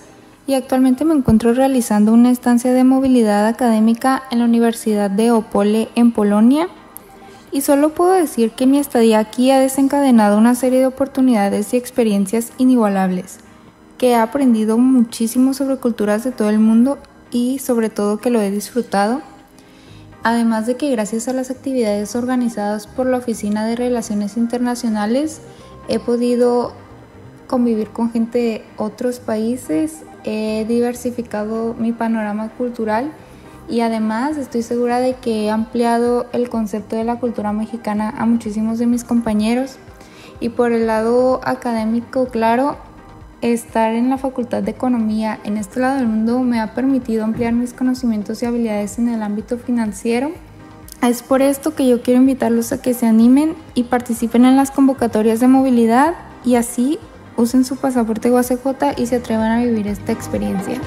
[0.47, 5.89] y actualmente me encuentro realizando una estancia de movilidad académica en la Universidad de Opole
[5.93, 6.67] en Polonia.
[7.51, 11.77] Y solo puedo decir que mi estadía aquí ha desencadenado una serie de oportunidades y
[11.77, 13.37] experiencias inigualables,
[13.99, 16.97] que he aprendido muchísimo sobre culturas de todo el mundo
[17.29, 19.21] y sobre todo que lo he disfrutado
[20.27, 25.39] además de que gracias a las actividades organizadas por la Oficina de Relaciones Internacionales
[25.87, 26.73] he podido
[27.47, 33.09] convivir con gente de otros países, he diversificado mi panorama cultural
[33.69, 38.25] y además estoy segura de que he ampliado el concepto de la cultura mexicana a
[38.25, 39.77] muchísimos de mis compañeros.
[40.41, 42.75] Y por el lado académico, claro,
[43.41, 47.53] estar en la Facultad de Economía en este lado del mundo me ha permitido ampliar
[47.53, 50.31] mis conocimientos y habilidades en el ámbito financiero.
[51.01, 54.71] Es por esto que yo quiero invitarlos a que se animen y participen en las
[54.71, 56.97] convocatorias de movilidad y así
[57.35, 60.81] usen su pasaporte UACJ y se atrevan a vivir esta experiencia.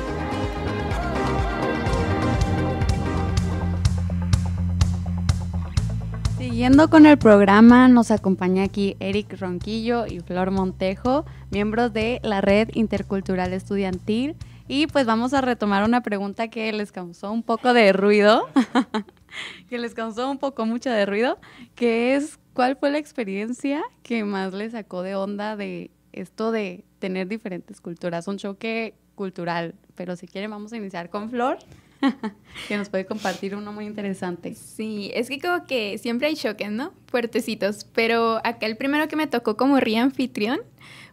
[6.61, 12.43] Siguiendo con el programa, nos acompaña aquí Eric Ronquillo y Flor Montejo, miembros de la
[12.43, 14.37] Red Intercultural Estudiantil.
[14.69, 18.47] Y pues vamos a retomar una pregunta que les causó un poco de ruido,
[19.71, 21.39] que les causó un poco mucho de ruido,
[21.75, 26.85] que es cuál fue la experiencia que más les sacó de onda de esto de
[26.99, 29.77] tener diferentes culturas, un choque cultural.
[29.95, 31.57] Pero si quieren vamos a iniciar con Flor.
[32.69, 34.55] que nos puede compartir uno muy interesante.
[34.55, 36.93] Sí, es que como que siempre hay choques, ¿no?
[37.07, 40.61] Fuertecitos, pero acá el primero que me tocó como ría anfitrión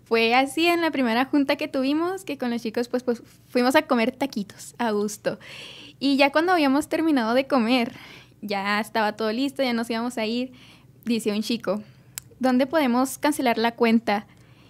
[0.06, 3.76] fue así en la primera junta que tuvimos, que con los chicos pues, pues fuimos
[3.76, 5.38] a comer taquitos a gusto.
[6.00, 7.94] Y ya cuando habíamos terminado de comer,
[8.42, 10.54] ya estaba todo listo, ya nos íbamos a ir,
[11.06, 11.82] dice un chico,
[12.40, 14.28] ¿dónde podemos cancelar la cuenta?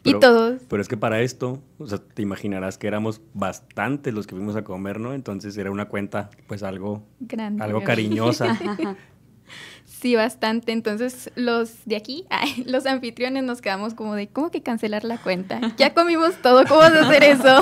[0.09, 0.61] Y todos.
[0.67, 4.55] Pero es que para esto, o sea, te imaginarás que éramos bastantes los que fuimos
[4.55, 5.13] a comer, ¿no?
[5.13, 7.63] Entonces era una cuenta, pues algo, Grande.
[7.63, 8.57] algo cariñosa.
[9.85, 10.73] Sí, bastante.
[10.73, 15.17] Entonces, los de aquí, ay, los anfitriones nos quedamos como de, ¿cómo que cancelar la
[15.17, 15.59] cuenta?
[15.77, 17.59] Ya comimos todo, ¿cómo vas a hacer eso?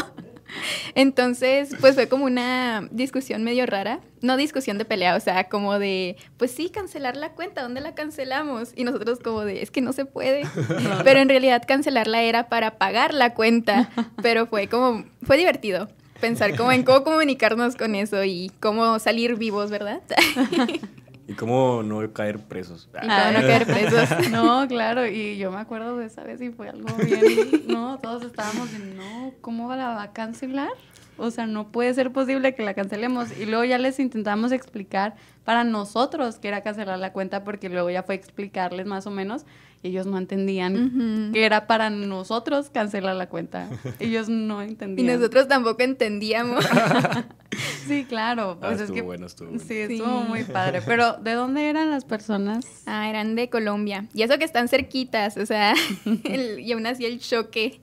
[0.95, 3.99] Entonces, pues fue como una discusión medio rara.
[4.21, 7.93] No discusión de pelea, o sea, como de, pues sí, cancelar la cuenta, ¿dónde la
[7.93, 8.71] cancelamos?
[8.75, 10.43] Y nosotros como de, es que no se puede.
[11.03, 13.89] Pero en realidad cancelarla era para pagar la cuenta.
[14.21, 15.89] Pero fue como, fue divertido
[16.19, 20.01] pensar como en cómo comunicarnos con eso y cómo salir vivos, ¿verdad?
[21.27, 22.87] Y cómo no caer presos.
[22.93, 24.09] Y cómo no caer presos.
[24.31, 28.23] No, claro, y yo me acuerdo de esa vez y fue algo bien, no, todos
[28.23, 30.69] estábamos en, no, ¿cómo la va a cancelar?
[31.17, 33.37] O sea, no puede ser posible que la cancelemos.
[33.37, 37.89] Y luego ya les intentamos explicar para nosotros que era cancelar la cuenta, porque luego
[37.89, 39.45] ya fue explicarles más o menos.
[39.83, 43.69] Y ellos no entendían que era para nosotros cancelar la cuenta.
[43.99, 45.07] Ellos no entendían.
[45.07, 46.65] Y nosotros tampoco entendíamos.
[47.87, 48.57] sí, claro.
[48.61, 49.63] Ah, Pues es estuvo que bueno, estuvo bueno.
[49.65, 50.81] Sí, estuvo muy padre.
[50.85, 52.65] Pero, ¿de dónde eran las personas?
[52.87, 54.05] Ah, eran de Colombia.
[54.13, 55.73] Y eso que están cerquitas, o sea,
[56.23, 57.79] el- y aún así el choque.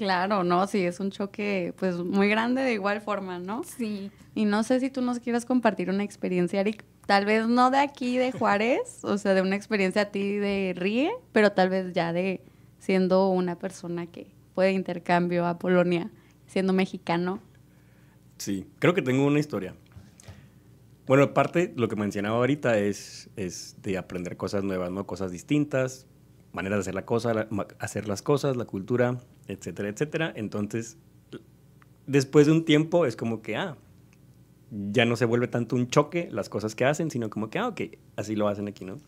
[0.00, 3.64] Claro, no, sí, es un choque pues muy grande de igual forma, ¿no?
[3.64, 4.10] Sí.
[4.34, 7.80] Y no sé si tú nos quieras compartir una experiencia, Eric, tal vez no de
[7.80, 11.92] aquí de Juárez, o sea, de una experiencia a ti de Ríe, pero tal vez
[11.92, 12.40] ya de
[12.78, 16.10] siendo una persona que fue de intercambio a Polonia,
[16.46, 17.38] siendo mexicano.
[18.38, 19.74] Sí, creo que tengo una historia.
[21.06, 25.06] Bueno, aparte, lo que mencionaba ahorita es, es de aprender cosas nuevas, ¿no?
[25.06, 26.06] Cosas distintas,
[26.52, 27.04] maneras de
[27.78, 30.32] hacer, las cosas, la cultura, etcétera, etcétera.
[30.34, 30.98] Entonces,
[32.06, 33.76] después de un tiempo es como que, ah,
[34.70, 37.68] ya no se vuelve tanto un choque las cosas que hacen, sino como que, ah,
[37.68, 37.80] ok,
[38.16, 39.00] así lo hacen aquí, ¿no?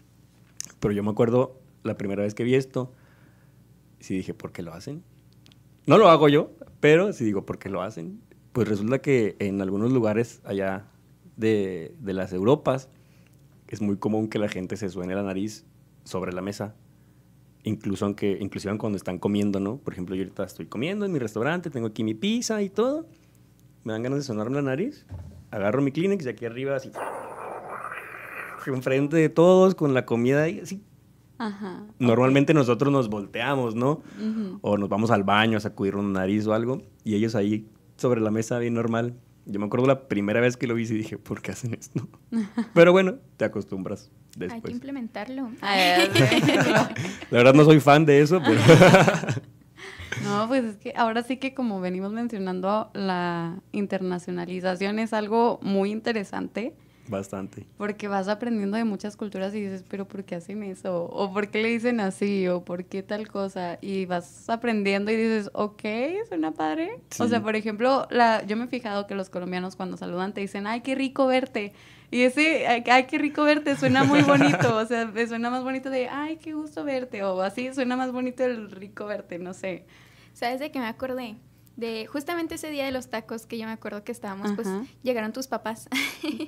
[0.81, 2.93] Pero yo me acuerdo la primera vez que vi esto,
[4.01, 5.03] sí dije, ¿por qué lo hacen?
[5.87, 8.21] No lo hago yo, pero sí digo, ¿por qué lo hacen?
[8.53, 10.87] Pues resulta que en algunos lugares allá
[11.37, 12.89] de, de las Europas
[13.69, 15.65] es muy común que la gente se suene la nariz
[16.05, 16.75] sobre la mesa.
[17.65, 19.77] Incluso aunque, inclusive cuando están comiendo, ¿no?
[19.77, 23.07] Por ejemplo, yo ahorita estoy comiendo en mi restaurante, tengo aquí mi pizza y todo.
[23.85, 25.07] Me dan ganas de sonarme la nariz.
[25.51, 26.91] Agarro mi Kleenex y aquí arriba así...
[28.65, 30.83] Enfrente de todos con la comida ahí así.
[31.39, 31.85] Ajá.
[31.99, 34.03] Normalmente nosotros nos volteamos, ¿no?
[34.61, 38.21] O nos vamos al baño a sacudir una nariz o algo, y ellos ahí sobre
[38.21, 39.17] la mesa bien normal.
[39.47, 42.07] Yo me acuerdo la primera vez que lo vi y dije, ¿por qué hacen esto?
[42.75, 44.13] Pero bueno, te acostumbras
[44.51, 45.51] Hay que implementarlo.
[45.61, 46.89] La
[47.31, 48.61] verdad no soy fan de eso, pero...
[50.25, 55.91] No, pues es que ahora sí que como venimos mencionando, la internacionalización es algo muy
[55.91, 56.75] interesante
[57.09, 57.67] Bastante.
[57.77, 61.05] porque vas aprendiendo de muchas culturas y dices, pero ¿por qué hacen eso?
[61.05, 62.47] ¿O por qué le dicen así?
[62.49, 63.79] ¿O por qué tal cosa?
[63.81, 65.83] Y vas aprendiendo y dices, ok,
[66.29, 66.91] suena padre.
[67.19, 70.41] O sea, por ejemplo, la, yo me he fijado que los colombianos cuando saludan te
[70.41, 71.73] dicen, ay, qué rico verte.
[72.11, 74.77] Y ese, ay, ay, qué rico verte, suena muy bonito.
[74.77, 77.23] O sea, me suena más bonito de, ay, qué gusto verte.
[77.25, 79.87] O así, suena más bonito el rico verte, no sé.
[80.35, 81.37] ¿Sabes de qué me acordé?
[81.77, 84.69] De justamente ese día de los tacos que yo me acuerdo que estábamos, pues
[85.03, 85.89] llegaron tus papás.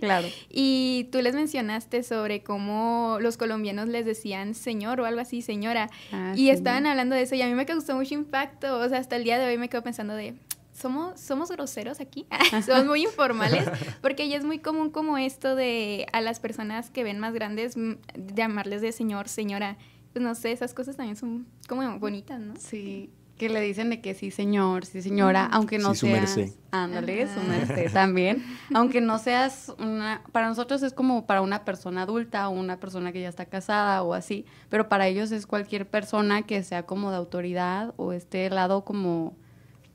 [0.01, 0.29] Claro.
[0.51, 5.89] Y tú les mencionaste sobre cómo los colombianos les decían señor o algo así, señora.
[6.13, 6.51] Ah, y sí.
[6.51, 8.79] estaban hablando de eso y a mí me causó mucho impacto.
[8.79, 10.35] O sea, hasta el día de hoy me quedo pensando de,
[10.75, 12.27] ¿somos, somos groseros aquí?
[12.67, 13.65] somos muy informales.
[14.03, 17.77] Porque ya es muy común como esto de a las personas que ven más grandes
[17.77, 17.95] mm,
[18.35, 19.79] llamarles de señor, señora.
[20.13, 22.55] Pues no sé, esas cosas también son como bonitas, ¿no?
[22.57, 23.11] Sí.
[23.37, 26.37] Que le dicen de que sí, señor, sí, señora, aunque no Sí, su seas...
[26.37, 26.53] merced.
[26.70, 27.49] Ándale, su Ajá.
[27.49, 28.44] merced también.
[28.73, 30.23] Aunque no seas una...
[30.31, 34.03] Para nosotros es como para una persona adulta o una persona que ya está casada
[34.05, 38.49] o así, pero para ellos es cualquier persona que sea como de autoridad o esté
[38.51, 39.37] lado como,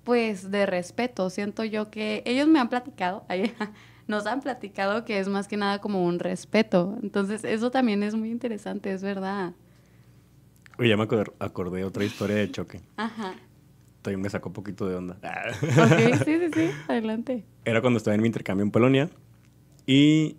[0.04, 1.30] pues, de respeto.
[1.30, 3.24] Siento yo que ellos me han platicado,
[4.08, 6.98] nos han platicado que es más que nada como un respeto.
[7.02, 9.54] Entonces, eso también es muy interesante, es verdad.
[10.80, 12.82] Oye, ya me acor- acordé otra historia de choque.
[12.98, 13.36] Ajá.
[14.02, 15.18] También me sacó un poquito de onda.
[15.18, 17.44] Ok, sí, sí, sí, adelante.
[17.66, 19.10] Era cuando estaba en mi intercambio en Polonia
[19.86, 20.38] y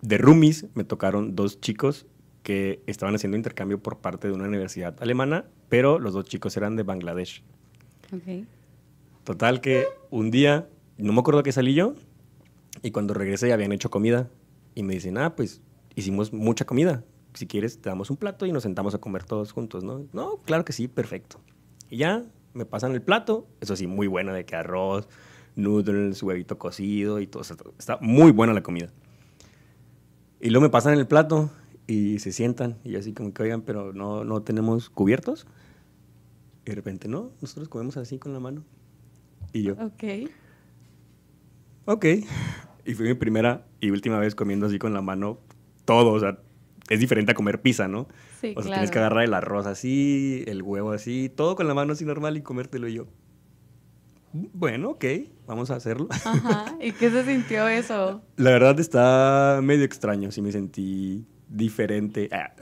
[0.00, 2.06] de roomies me tocaron dos chicos
[2.44, 6.76] que estaban haciendo intercambio por parte de una universidad alemana, pero los dos chicos eran
[6.76, 7.42] de Bangladesh.
[8.14, 8.46] Ok.
[9.24, 11.94] Total que un día, no me acuerdo que salí yo,
[12.82, 14.30] y cuando regresé habían hecho comida
[14.76, 15.60] y me dicen, ah, pues
[15.96, 17.02] hicimos mucha comida.
[17.38, 20.08] Si quieres, te damos un plato y nos sentamos a comer todos juntos, ¿no?
[20.12, 21.38] No, claro que sí, perfecto.
[21.88, 25.08] Y ya me pasan el plato, eso sí, muy buena, de que arroz,
[25.54, 27.42] noodles, huevito cocido y todo.
[27.78, 28.88] está muy buena la comida.
[30.40, 31.48] Y luego me pasan el plato
[31.86, 35.46] y se sientan y así como que, oigan, pero no, no tenemos cubiertos.
[36.66, 38.64] Y de repente, no, nosotros comemos así con la mano.
[39.52, 40.28] Y yo, Ok.
[41.84, 42.04] ok.
[42.84, 45.38] Y fue mi primera y última vez comiendo así con la mano
[45.84, 46.40] todo, o sea,
[46.88, 48.08] es diferente a comer pizza, ¿no?
[48.40, 48.70] Sí, o sea, claro.
[48.70, 52.36] tienes que agarrar el arroz así, el huevo así, todo con la mano así normal
[52.36, 53.06] y comértelo y yo.
[54.32, 55.04] "Mm, Bueno, ok,
[55.46, 56.08] vamos a hacerlo.
[56.24, 56.76] Ajá.
[56.80, 58.22] ¿Y qué se sintió eso?
[58.36, 62.28] La verdad está medio extraño, sí me sentí diferente.
[62.32, 62.54] Ah,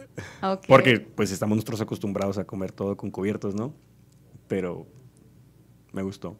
[0.54, 0.64] Ok.
[0.68, 3.74] Porque pues estamos nosotros acostumbrados a comer todo con cubiertos, ¿no?
[4.48, 4.86] Pero
[5.92, 6.38] me gustó.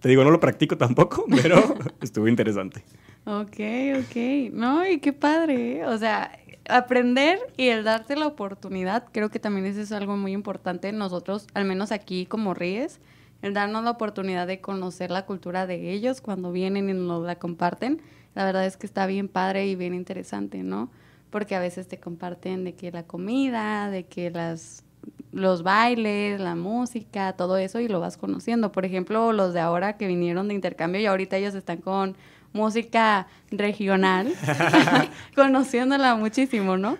[0.00, 1.56] Te digo, no lo practico tampoco, pero
[2.00, 2.84] estuvo interesante.
[3.24, 3.58] Ok,
[3.98, 4.52] ok.
[4.52, 5.78] No, y qué padre.
[5.78, 5.86] ¿eh?
[5.86, 6.30] O sea,
[6.68, 10.92] aprender y el darte la oportunidad, creo que también es algo muy importante.
[10.92, 13.00] Nosotros, al menos aquí como Ríes,
[13.42, 17.36] el darnos la oportunidad de conocer la cultura de ellos cuando vienen y nos la
[17.36, 18.02] comparten.
[18.34, 20.90] La verdad es que está bien padre y bien interesante, ¿no?
[21.30, 24.84] Porque a veces te comparten de que la comida, de que las
[25.30, 28.72] los bailes, la música, todo eso y lo vas conociendo.
[28.72, 32.16] Por ejemplo, los de ahora que vinieron de intercambio y ahorita ellos están con
[32.52, 34.32] música regional,
[35.34, 36.98] conociéndola muchísimo, ¿no?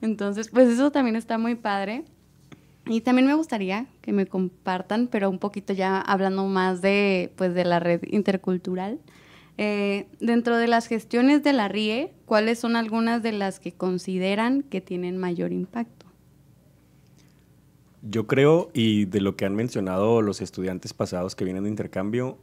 [0.00, 2.04] Entonces, pues eso también está muy padre.
[2.86, 7.54] Y también me gustaría que me compartan, pero un poquito ya hablando más de, pues,
[7.54, 8.98] de la red intercultural.
[9.56, 14.62] Eh, dentro de las gestiones de la RIE, ¿cuáles son algunas de las que consideran
[14.62, 16.06] que tienen mayor impacto?
[18.02, 22.38] Yo creo, y de lo que han mencionado los estudiantes pasados que vienen de intercambio,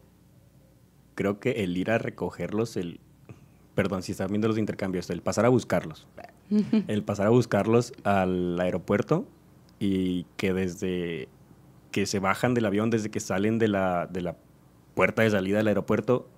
[1.20, 3.02] creo que el ir a recogerlos, el,
[3.76, 6.08] perdón, si están viendo los intercambios, el pasar a buscarlos,
[6.88, 9.28] el pasar a buscarlos al aeropuerto
[9.82, 11.28] y que desde
[11.92, 14.38] que se bajan del avión, desde que salen de la, de la
[14.94, 16.30] puerta de salida del aeropuerto,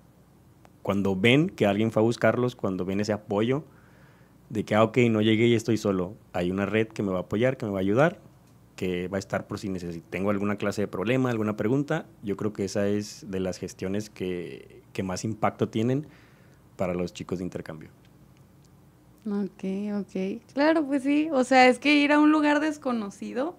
[0.82, 3.62] cuando ven que alguien fue a buscarlos, cuando ven ese apoyo
[4.48, 7.18] de que, ah, ok, no llegué y estoy solo, hay una red que me va
[7.18, 8.18] a apoyar, que me va a ayudar,
[8.82, 12.36] que va a estar por si necesito, tengo alguna clase de problema, alguna pregunta, yo
[12.36, 16.08] creo que esa es de las gestiones que, que más impacto tienen
[16.74, 17.90] para los chicos de intercambio.
[19.24, 19.62] Ok,
[20.00, 20.42] ok.
[20.52, 21.28] Claro, pues sí.
[21.30, 23.54] O sea, es que ir a un lugar desconocido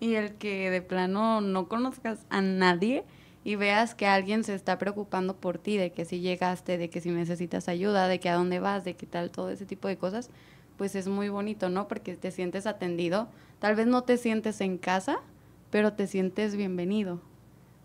[0.00, 3.04] y el que de plano no conozcas a nadie
[3.44, 7.02] y veas que alguien se está preocupando por ti, de que si llegaste, de que
[7.02, 9.98] si necesitas ayuda, de que a dónde vas, de qué tal, todo ese tipo de
[9.98, 10.30] cosas,
[10.76, 11.88] pues es muy bonito, ¿no?
[11.88, 13.28] Porque te sientes atendido.
[13.58, 15.18] Tal vez no te sientes en casa,
[15.70, 17.20] pero te sientes bienvenido.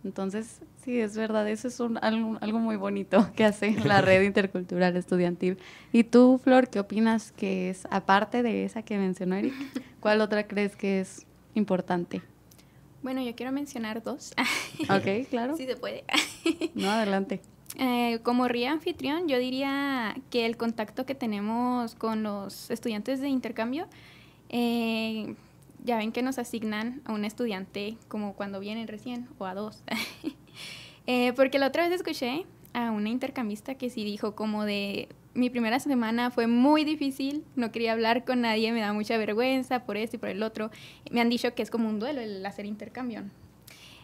[0.04, 4.24] Entonces, sí, es verdad, eso es un- algo, algo muy bonito que hace la red
[4.24, 5.58] intercultural estudiantil.
[5.92, 9.54] ¿Y tú, Flor, qué opinas que es, aparte de esa que mencionó Eric,
[10.00, 12.22] cuál otra crees que es importante?
[13.04, 14.34] Bueno, yo quiero mencionar dos.
[14.90, 15.56] Ok, claro.
[15.58, 16.04] Sí se puede.
[16.76, 17.42] No, adelante.
[17.78, 23.30] Eh, como RIA anfitrión, yo diría que el contacto que tenemos con los estudiantes de
[23.30, 23.88] intercambio,
[24.50, 25.36] eh,
[25.84, 29.84] ya ven que nos asignan a un estudiante como cuando vienen recién o a dos.
[31.08, 35.50] Eh, porque la otra vez escuché a una intercambista que sí dijo como de mi
[35.50, 39.98] primera semana fue muy difícil, no quería hablar con nadie, me da mucha vergüenza por
[39.98, 40.70] esto y por el otro.
[41.10, 43.24] Me han dicho que es como un duelo el hacer intercambio.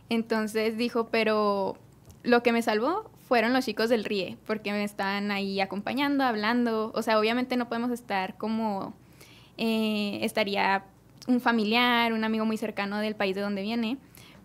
[0.10, 1.78] Entonces dijo, pero
[2.24, 6.92] lo que me salvó fueron los chicos del RIE, porque me están ahí acompañando, hablando.
[6.96, 8.94] O sea, obviamente no podemos estar como
[9.58, 10.86] eh, estaría
[11.28, 13.98] un familiar, un amigo muy cercano del país de donde viene,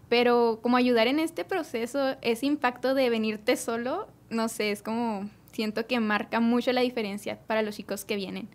[0.09, 5.30] pero como ayudar en este proceso, ese impacto de venirte solo, no sé, es como
[5.53, 8.49] siento que marca mucho la diferencia para los chicos que vienen.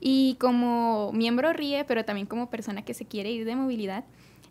[0.00, 4.04] Y como miembro RIE, pero también como persona que se quiere ir de movilidad,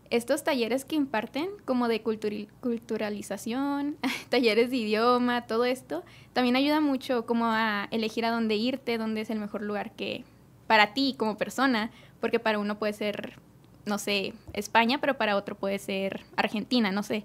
[0.09, 3.97] estos talleres que imparten como de culturalización,
[4.29, 6.03] talleres de idioma, todo esto,
[6.33, 10.23] también ayuda mucho como a elegir a dónde irte, dónde es el mejor lugar que
[10.67, 13.39] para ti como persona, porque para uno puede ser,
[13.85, 17.23] no sé, España, pero para otro puede ser Argentina, no sé.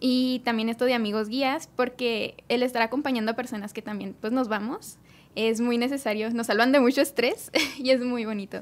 [0.00, 4.32] Y también esto de amigos guías, porque el estar acompañando a personas que también pues
[4.32, 4.98] nos vamos
[5.34, 8.60] es muy necesario, nos salvan de mucho estrés y es muy bonito.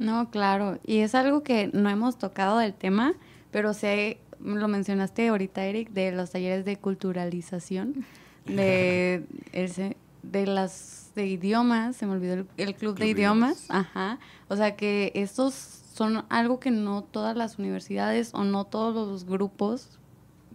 [0.00, 0.78] No, claro.
[0.84, 3.12] Y es algo que no hemos tocado del tema,
[3.52, 8.04] pero sé, lo mencionaste ahorita, Eric, de los talleres de culturalización,
[8.46, 13.06] de, ese- de las de idiomas, se me olvidó el, el club de Club de
[13.08, 14.18] idiomas, ajá.
[14.48, 19.24] O sea que estos son algo que no todas las universidades o no todos los
[19.24, 19.98] grupos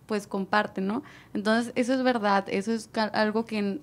[0.08, 1.04] pues comparten, ¿no?
[1.34, 3.80] Entonces, eso es verdad, eso es algo que,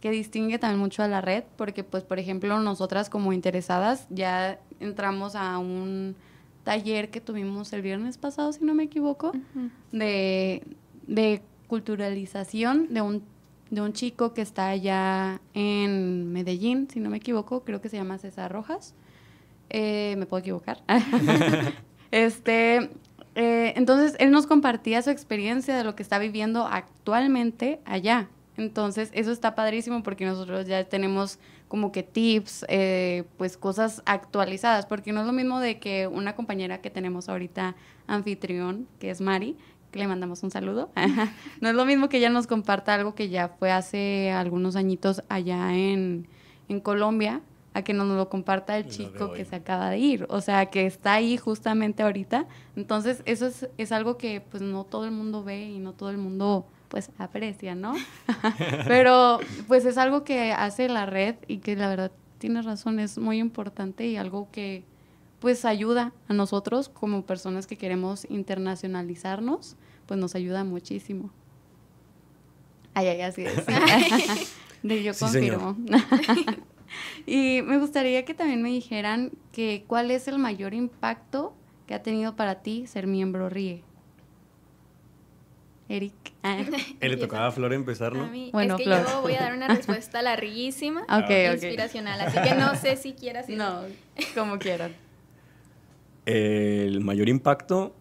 [0.00, 4.58] que distingue también mucho a la red, porque pues, por ejemplo, nosotras como interesadas ya
[4.80, 6.14] entramos a un
[6.64, 9.32] taller que tuvimos el viernes pasado, si no me equivoco,
[9.90, 10.62] de,
[11.06, 13.22] de culturalización de un,
[13.70, 17.96] de un chico que está allá en Medellín, si no me equivoco, creo que se
[17.96, 18.94] llama César Rojas.
[19.70, 20.82] Eh, me puedo equivocar.
[22.10, 22.90] este,
[23.34, 28.28] eh, entonces, él nos compartía su experiencia de lo que está viviendo actualmente allá.
[28.58, 31.38] Entonces, eso está padrísimo porque nosotros ya tenemos
[31.68, 36.34] como que tips, eh, pues cosas actualizadas, porque no es lo mismo de que una
[36.34, 37.76] compañera que tenemos ahorita
[38.08, 39.56] anfitrión, que es Mari,
[39.92, 40.90] que le mandamos un saludo,
[41.60, 45.22] no es lo mismo que ella nos comparta algo que ya fue hace algunos añitos
[45.28, 46.26] allá en,
[46.68, 47.42] en Colombia,
[47.74, 50.84] a que nos lo comparta el chico que se acaba de ir, o sea, que
[50.84, 52.46] está ahí justamente ahorita.
[52.74, 56.10] Entonces, eso es, es algo que pues no todo el mundo ve y no todo
[56.10, 57.94] el mundo pues aprecia, ¿no?
[58.86, 63.18] Pero pues es algo que hace la red y que la verdad tienes razón, es
[63.18, 64.84] muy importante y algo que
[65.40, 69.76] pues ayuda a nosotros como personas que queremos internacionalizarnos,
[70.06, 71.30] pues nos ayuda muchísimo.
[72.94, 73.64] Ay, ay, así es.
[74.82, 75.76] de yo confirmo.
[77.26, 81.54] y me gustaría que también me dijeran que cuál es el mayor impacto
[81.86, 83.84] que ha tenido para ti ser miembro RIE.
[85.88, 86.12] Eric.
[86.42, 86.64] Ah.
[87.00, 88.30] Él le tocaba a Flor empezar, ¿no?
[88.52, 92.74] bueno, es que yo voy a dar una respuesta larguísima, okay, inspiracional, así que no
[92.74, 93.48] sé si quieras.
[93.48, 93.82] No,
[94.34, 94.92] como quieran.
[96.26, 97.94] El mayor impacto,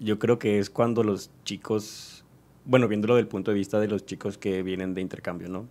[0.00, 2.24] yo creo que es cuando los chicos,
[2.64, 5.68] bueno, viéndolo del punto de vista de los chicos que vienen de intercambio, ¿no?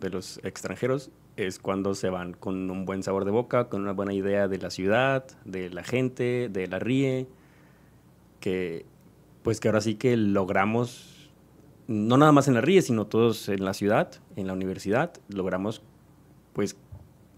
[0.00, 3.92] De los extranjeros, es cuando se van con un buen sabor de boca, con una
[3.92, 7.28] buena idea de la ciudad, de la gente, de la RIE,
[8.40, 8.84] que
[9.42, 11.30] pues que ahora sí que logramos,
[11.88, 15.82] no nada más en la RIE, sino todos en la ciudad, en la universidad, logramos
[16.52, 16.76] pues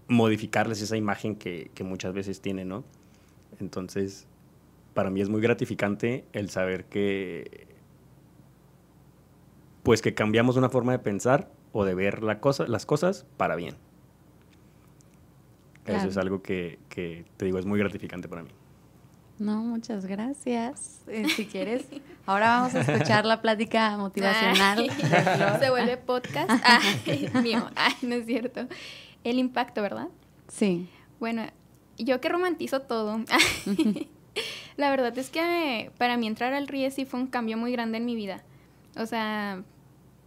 [0.07, 2.83] modificarles esa imagen que, muchas veces tienen, ¿no?
[3.59, 4.27] Entonces,
[4.93, 7.67] para mí es muy gratificante el saber que
[9.83, 13.55] pues que cambiamos una forma de pensar o de ver la cosa, las cosas para
[13.55, 13.75] bien.
[15.85, 18.49] Eso es algo que, que, te digo, es muy gratificante para mí.
[19.37, 21.01] No, muchas gracias.
[21.07, 21.85] Eh, si quieres,
[22.25, 24.89] ahora vamos a escuchar la plática motivacional.
[25.59, 26.49] Se vuelve podcast.
[26.63, 27.69] Ay, mío.
[27.75, 28.67] Ay, no es cierto.
[29.23, 30.07] El impacto, ¿verdad?
[30.47, 30.87] Sí.
[31.19, 31.43] Bueno,
[31.97, 33.19] yo que romantizo todo.
[34.77, 37.97] la verdad es que para mí entrar al RIE sí fue un cambio muy grande
[37.97, 38.43] en mi vida.
[38.95, 39.63] O sea,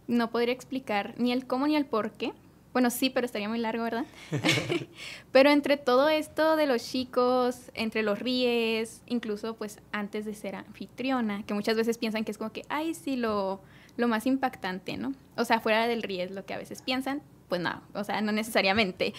[0.07, 2.33] no podría explicar ni el cómo ni el por qué,
[2.73, 4.05] bueno, sí, pero estaría muy largo, ¿verdad?
[5.31, 10.55] pero entre todo esto de los chicos, entre los ríes, incluso pues antes de ser
[10.55, 13.61] anfitriona, que muchas veces piensan que es como que, ay, sí, lo,
[13.97, 15.13] lo más impactante, ¿no?
[15.35, 18.31] O sea, fuera del ríes, lo que a veces piensan, pues no, o sea, no
[18.31, 19.13] necesariamente.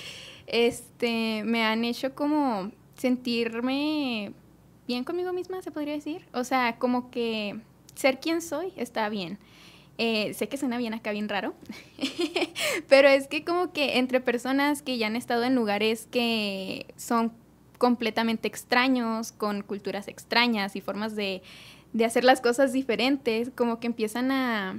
[0.46, 4.32] Este, me han hecho como sentirme
[4.86, 6.26] bien conmigo misma, se podría decir.
[6.32, 7.60] O sea, como que
[7.94, 9.38] ser quien soy está bien.
[10.02, 11.52] Eh, sé que suena bien acá, bien raro,
[12.88, 17.34] pero es que como que entre personas que ya han estado en lugares que son
[17.76, 21.42] completamente extraños, con culturas extrañas y formas de,
[22.02, 24.74] hacer las cosas diferentes, como que empiezan a,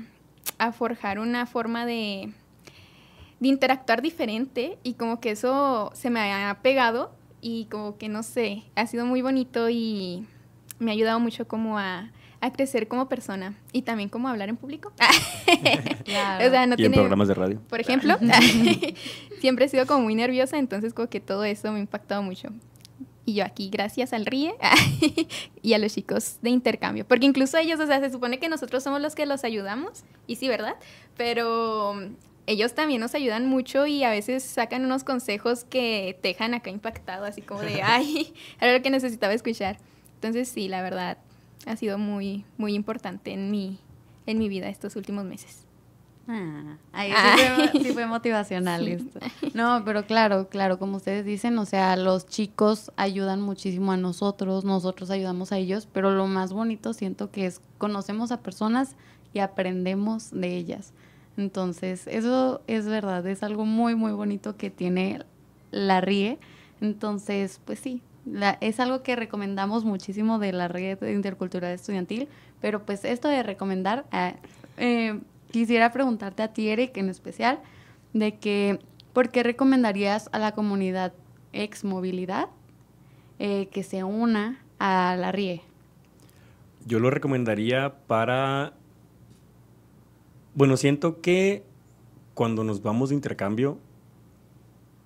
[0.74, 2.34] forjar una forma de,
[3.40, 7.12] de interactuar diferente y como que eso se me ha pegado
[7.42, 10.26] y como que no sé, ha sido muy bonito y
[10.80, 12.10] me ha ayudado mucho como a
[12.42, 14.92] a crecer como persona y también como hablar en público.
[16.04, 16.48] claro.
[16.48, 17.62] o sea, no y en programas de radio.
[17.70, 18.18] Por ejemplo,
[19.40, 22.50] siempre he sido como muy nerviosa, entonces como que todo eso me ha impactado mucho.
[23.24, 24.56] Y yo aquí, gracias al RIE
[25.62, 27.08] y a los chicos de intercambio.
[27.08, 30.38] Porque incluso ellos, o sea, se supone que nosotros somos los que los ayudamos, y
[30.38, 30.76] sí, ¿verdad?
[31.16, 31.96] Pero
[32.48, 36.72] ellos también nos ayudan mucho y a veces sacan unos consejos que te dejan acá
[36.72, 39.78] impactado, así como de, ay, era lo que necesitaba escuchar.
[40.16, 41.18] Entonces sí, la verdad,
[41.66, 43.80] ha sido muy, muy importante en mi,
[44.26, 45.66] en mi vida estos últimos meses.
[46.28, 47.12] Ah, ahí
[47.82, 49.20] sí fue, motivacional esto.
[49.54, 54.64] No, pero claro, claro, como ustedes dicen, o sea, los chicos ayudan muchísimo a nosotros,
[54.64, 58.96] nosotros ayudamos a ellos, pero lo más bonito siento que es conocemos a personas
[59.34, 60.94] y aprendemos de ellas.
[61.38, 65.24] Entonces, eso es verdad, es algo muy, muy bonito que tiene
[65.72, 66.40] la RIE.
[66.82, 68.02] Entonces, pues sí,
[68.60, 72.28] es algo que recomendamos muchísimo de la red intercultural estudiantil,
[72.60, 74.36] pero pues esto de recomendar, eh,
[74.78, 75.20] eh,
[75.52, 77.60] quisiera preguntarte a ti, Eric, en especial,
[78.14, 78.80] de que,
[79.14, 81.14] ¿por qué recomendarías a la comunidad
[81.54, 82.50] ex movilidad
[83.40, 85.62] eh, que se una a la RIE?
[86.86, 88.74] Yo lo recomendaría para,
[90.56, 91.64] bueno, siento que
[92.34, 93.78] cuando nos vamos de intercambio,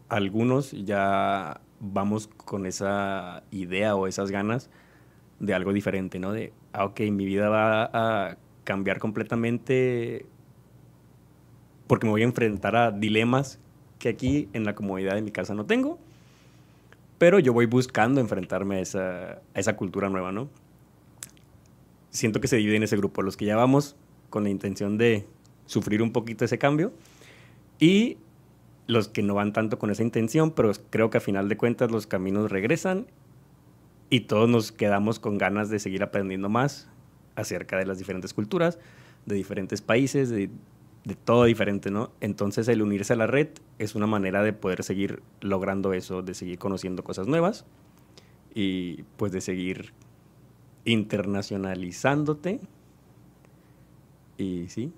[0.09, 4.69] algunos ya vamos con esa idea o esas ganas
[5.39, 6.31] de algo diferente, ¿no?
[6.31, 10.25] De, ah, ok, mi vida va a cambiar completamente
[11.87, 13.59] porque me voy a enfrentar a dilemas
[13.99, 15.99] que aquí en la comodidad de mi casa no tengo,
[17.17, 20.49] pero yo voy buscando enfrentarme a esa, a esa cultura nueva, ¿no?
[22.09, 23.95] Siento que se divide en ese grupo, los que ya vamos
[24.29, 25.27] con la intención de
[25.65, 26.93] sufrir un poquito ese cambio
[27.79, 28.17] y
[28.87, 31.91] los que no van tanto con esa intención, pero creo que a final de cuentas
[31.91, 33.07] los caminos regresan
[34.09, 36.89] y todos nos quedamos con ganas de seguir aprendiendo más
[37.35, 38.79] acerca de las diferentes culturas,
[39.25, 40.49] de diferentes países, de,
[41.23, 42.11] todo diferente, ¿no?
[42.19, 46.33] Entonces el unirse a la red es una manera de poder seguir logrando eso, de
[46.33, 47.65] seguir conociendo cosas nuevas
[48.55, 49.93] y pues de seguir
[50.83, 52.59] internacionalizándote.
[54.37, 54.91] Y sí,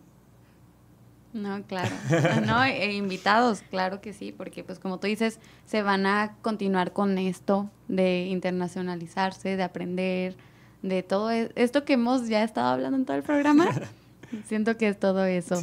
[1.33, 1.95] no, claro.
[2.45, 6.93] No, e invitados, claro que sí, porque pues como tú dices, se van a continuar
[6.93, 10.35] con esto de internacionalizarse, de aprender,
[10.81, 13.67] de todo e-, esto que hemos ya estado hablando en todo el programa.
[14.45, 15.61] Siento que es todo eso.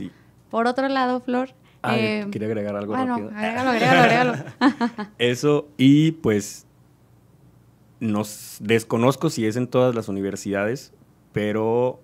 [0.51, 1.51] Por otro lado, Flor.
[1.83, 3.31] Ah, eh, quería agregar algo bueno, rápido.
[3.31, 5.11] Agrégalo, agrégalo, agrégalo.
[5.19, 6.67] eso, y pues
[8.01, 10.93] nos desconozco si es en todas las universidades,
[11.33, 12.01] pero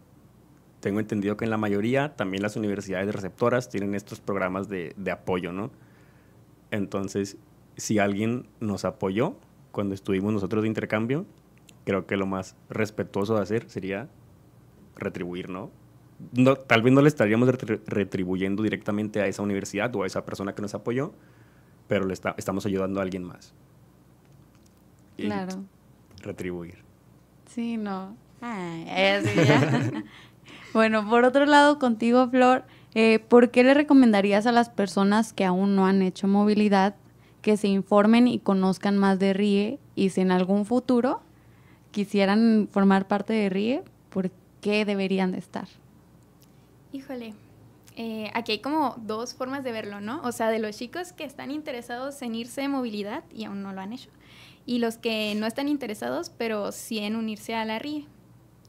[0.81, 5.11] tengo entendido que en la mayoría también las universidades receptoras tienen estos programas de, de
[5.11, 5.71] apoyo, ¿no?
[6.71, 7.37] Entonces,
[7.77, 9.37] si alguien nos apoyó
[9.73, 11.27] cuando estuvimos nosotros de intercambio,
[11.85, 14.09] creo que lo más respetuoso de hacer sería
[14.97, 15.71] retribuir, ¿no?
[16.33, 17.49] no tal vez no le estaríamos
[17.87, 21.13] retribuyendo directamente a esa universidad o a esa persona que nos apoyó,
[21.89, 23.55] pero le está, estamos ayudando a alguien más.
[25.17, 25.65] claro.
[26.23, 26.85] Retribuir.
[27.47, 28.15] Sí, no.
[28.41, 28.85] Ay,
[29.25, 30.05] ya.
[30.73, 32.65] Bueno, por otro lado, contigo, Flor,
[32.95, 36.95] eh, ¿por qué le recomendarías a las personas que aún no han hecho movilidad
[37.43, 41.23] que se informen y conozcan más de RIE y si en algún futuro
[41.91, 45.69] quisieran formar parte de RIE, ¿por qué deberían de estar?
[46.93, 47.35] Híjole,
[47.97, 50.21] eh, aquí hay como dos formas de verlo, ¿no?
[50.23, 53.73] O sea, de los chicos que están interesados en irse de movilidad y aún no
[53.73, 54.11] lo han hecho,
[54.67, 58.07] y los que no están interesados, pero sí en unirse a la RIE.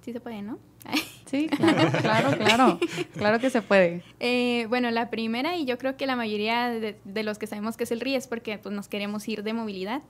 [0.02, 0.58] Sí se puede, ¿no?
[1.32, 2.80] Sí, claro, claro, claro,
[3.14, 4.04] claro que se puede.
[4.20, 7.86] Eh, bueno, la primera, y yo creo que la mayoría de, los que sabemos que
[7.86, 10.02] es el RI es porque pues, nos queremos ir de movilidad.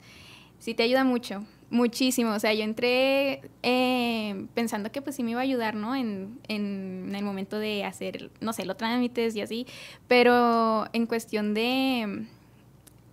[0.58, 2.32] Sí te ayuda mucho, muchísimo.
[2.32, 5.94] O sea, yo entré eh, pensando que pues sí me iba a ayudar, ¿no?
[5.94, 9.64] En, en, el momento de hacer, no sé, los trámites y así.
[10.08, 12.26] Pero en cuestión de,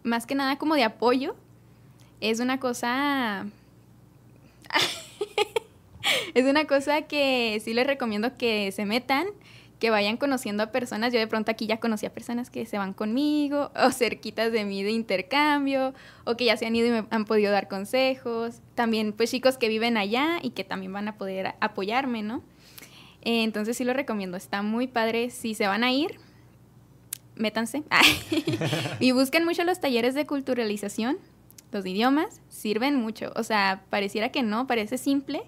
[0.02, 1.36] más que nada como de apoyo,
[2.22, 3.46] es una cosa...
[6.34, 9.28] es una cosa que sí les recomiendo que se metan,
[9.80, 11.14] que vayan conociendo a personas.
[11.14, 14.66] Yo de pronto aquí ya conocí a personas que se van conmigo o cerquitas de
[14.66, 15.94] mí de intercambio
[16.26, 18.62] o que ya se han ido y me han podido dar consejos.
[18.76, 22.44] También pues chicos que viven allá y que también van a poder apoyarme, ¿no?
[23.22, 24.38] Eh, entonces sí lo recomiendo.
[24.38, 25.30] Está muy padre.
[25.30, 26.20] Si se van a ir,
[27.36, 27.84] métanse.
[29.00, 31.18] y busquen mucho los talleres de culturalización.
[31.72, 33.32] Los idiomas sirven mucho.
[33.36, 35.44] O sea, pareciera que no, parece simple,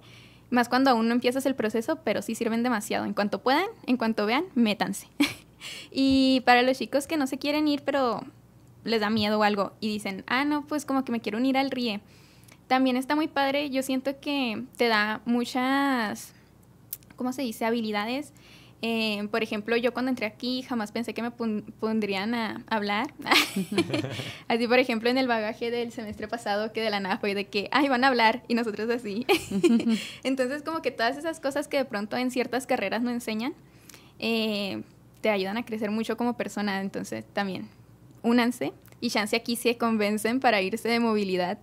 [0.52, 3.06] más cuando aún no empiezas el proceso, pero sí sirven demasiado.
[3.06, 5.08] En cuanto puedan, en cuanto vean, métanse.
[5.92, 8.22] y para los chicos que no se quieren ir, pero
[8.84, 11.58] les da miedo o algo, y dicen, ah, no, pues como que me quiero unir
[11.58, 12.02] al RIE.
[12.68, 16.34] También está muy padre, yo siento que te da muchas,
[17.16, 18.34] ¿cómo se dice?, habilidades
[18.84, 23.14] eh, por ejemplo, yo cuando entré aquí jamás pensé que me pondrían a hablar.
[24.48, 27.46] así, por ejemplo, en el bagaje del semestre pasado, que de la nada fue de
[27.46, 29.28] que, ay, van a hablar, y nosotros así.
[30.24, 33.54] Entonces, como que todas esas cosas que de pronto en ciertas carreras no enseñan,
[34.18, 34.82] eh,
[35.22, 36.82] te ayudan a crecer mucho como persona.
[36.82, 37.70] Entonces, también,
[38.24, 41.60] únanse y chance aquí se convencen para irse de movilidad.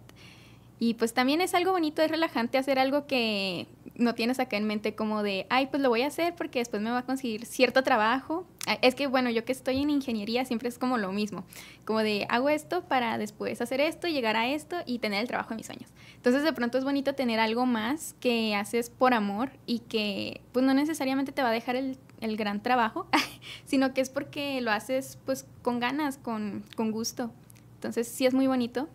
[0.80, 3.66] Y pues también es algo bonito, es relajante hacer algo que
[3.99, 6.80] no tienes acá en mente como de, ay, pues lo voy a hacer porque después
[6.80, 8.46] me va a conseguir cierto trabajo.
[8.66, 11.44] Ah, es que, bueno, yo que estoy en ingeniería siempre es como lo mismo,
[11.84, 15.51] como de, hago esto para después hacer esto, llegar a esto y tener el trabajo
[15.51, 15.90] de mis sueños.
[16.14, 20.64] Entonces, de pronto es bonito tener algo más que haces por amor y que, pues,
[20.64, 23.09] no necesariamente te va a dejar el, el gran trabajo,
[23.66, 27.32] sino que es porque lo haces, pues, con ganas, con, con gusto.
[27.74, 28.88] Entonces, sí es muy bonito.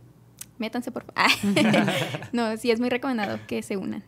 [0.60, 1.30] Métanse, por favor.
[2.32, 4.04] no, sí es muy recomendado que se unan.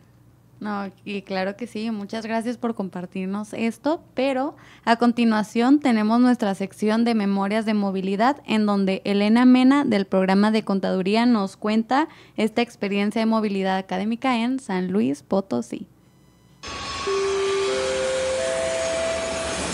[0.66, 6.56] No, y claro que sí, muchas gracias por compartirnos esto, pero a continuación tenemos nuestra
[6.56, 12.08] sección de memorias de movilidad en donde Elena Mena del programa de contaduría nos cuenta
[12.36, 15.86] esta experiencia de movilidad académica en San Luis Potosí.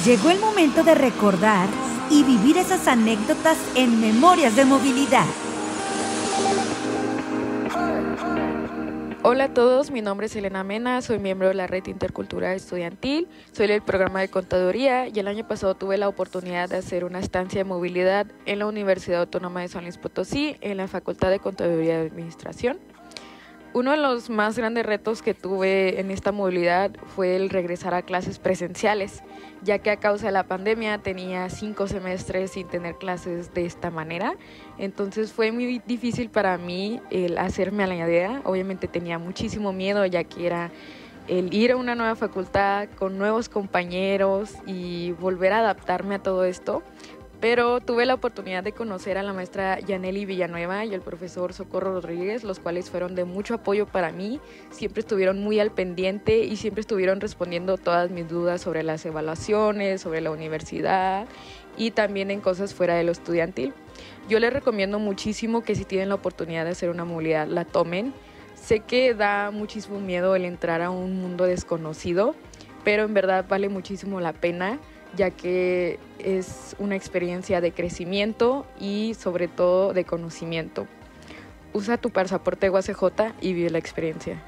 [0.05, 1.70] Llegó el momento de recordar
[2.11, 5.24] y vivir esas anécdotas en Memorias de Movilidad.
[9.25, 13.29] Hola a todos, mi nombre es Elena Mena, soy miembro de la Red Intercultural Estudiantil,
[13.53, 17.20] soy del programa de Contaduría y el año pasado tuve la oportunidad de hacer una
[17.20, 21.39] estancia de movilidad en la Universidad Autónoma de San Luis Potosí, en la Facultad de
[21.39, 22.81] Contaduría y Administración.
[23.75, 28.03] Uno de los más grandes retos que tuve en esta movilidad fue el regresar a
[28.03, 29.23] clases presenciales,
[29.62, 33.91] ya que a causa de la pandemia tenía cinco semestres sin tener clases de esta
[33.91, 34.35] manera.
[34.79, 38.43] Entonces fue muy difícil para mí el hacerme a la idea.
[38.45, 40.70] Obviamente tenía muchísimo miedo, ya que era
[41.29, 46.45] el ir a una nueva facultad con nuevos compañeros y volver a adaptarme a todo
[46.45, 46.83] esto
[47.43, 51.95] pero tuve la oportunidad de conocer a la maestra Yaneli Villanueva y el profesor Socorro
[51.95, 54.38] Rodríguez, los cuales fueron de mucho apoyo para mí,
[54.70, 60.01] siempre estuvieron muy al pendiente y siempre estuvieron respondiendo todas mis dudas sobre las evaluaciones,
[60.01, 61.26] sobre la universidad
[61.76, 63.74] y también en cosas fuera de lo estudiantil.
[64.28, 68.14] Yo les recomiendo muchísimo que si tienen la oportunidad de hacer una movilidad, la tomen.
[68.55, 72.36] Sé que da muchísimo miedo el entrar a un mundo desconocido,
[72.84, 74.78] pero en verdad vale muchísimo la pena
[75.17, 80.87] ya que es una experiencia de crecimiento y sobre todo de conocimiento.
[81.73, 84.43] Usa tu pasaporte UACJ y vive la experiencia.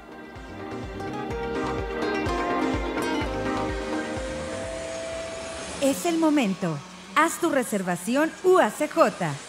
[5.81, 6.77] Es el momento.
[7.15, 9.45] Haz tu reservación UACJ.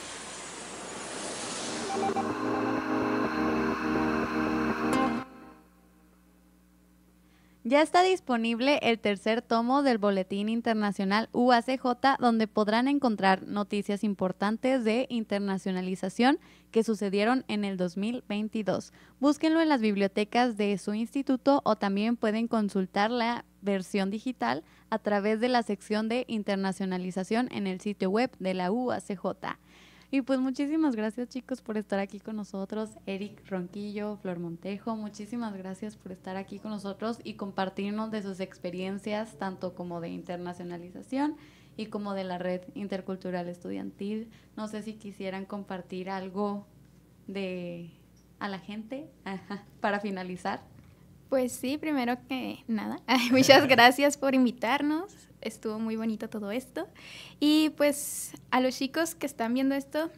[7.68, 14.84] Ya está disponible el tercer tomo del Boletín Internacional UACJ, donde podrán encontrar noticias importantes
[14.84, 16.38] de internacionalización
[16.70, 18.92] que sucedieron en el 2022.
[19.18, 25.00] Búsquenlo en las bibliotecas de su instituto o también pueden consultar la versión digital a
[25.00, 29.58] través de la sección de internacionalización en el sitio web de la UACJ.
[30.10, 32.90] Y pues muchísimas gracias chicos por estar aquí con nosotros.
[33.06, 38.38] Eric Ronquillo, Flor Montejo, muchísimas gracias por estar aquí con nosotros y compartirnos de sus
[38.38, 41.36] experiencias, tanto como de internacionalización
[41.76, 44.30] y como de la red intercultural estudiantil.
[44.56, 46.66] No sé si quisieran compartir algo
[47.26, 47.90] de
[48.38, 49.10] a la gente
[49.80, 50.60] para finalizar.
[51.28, 53.00] Pues sí, primero que nada,
[53.32, 55.12] muchas gracias por invitarnos.
[55.40, 56.88] Estuvo muy bonito todo esto.
[57.40, 60.10] Y pues a los chicos que están viendo esto,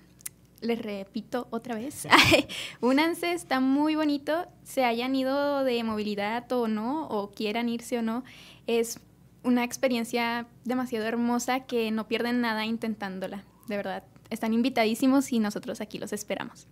[0.61, 2.06] les repito otra vez,
[2.80, 8.02] únanse, está muy bonito, se hayan ido de movilidad o no, o quieran irse o
[8.02, 8.24] no,
[8.66, 9.00] es
[9.44, 14.04] una experiencia demasiado hermosa que no pierden nada intentándola, de verdad.
[14.30, 16.66] Están invitadísimos y nosotros aquí los esperamos.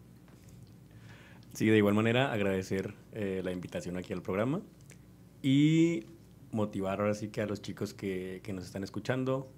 [1.56, 4.60] Sí, de igual manera agradecer eh, la invitación aquí al programa
[5.40, 6.04] y
[6.52, 9.50] motivar ahora sí que a los chicos que, que nos están escuchando,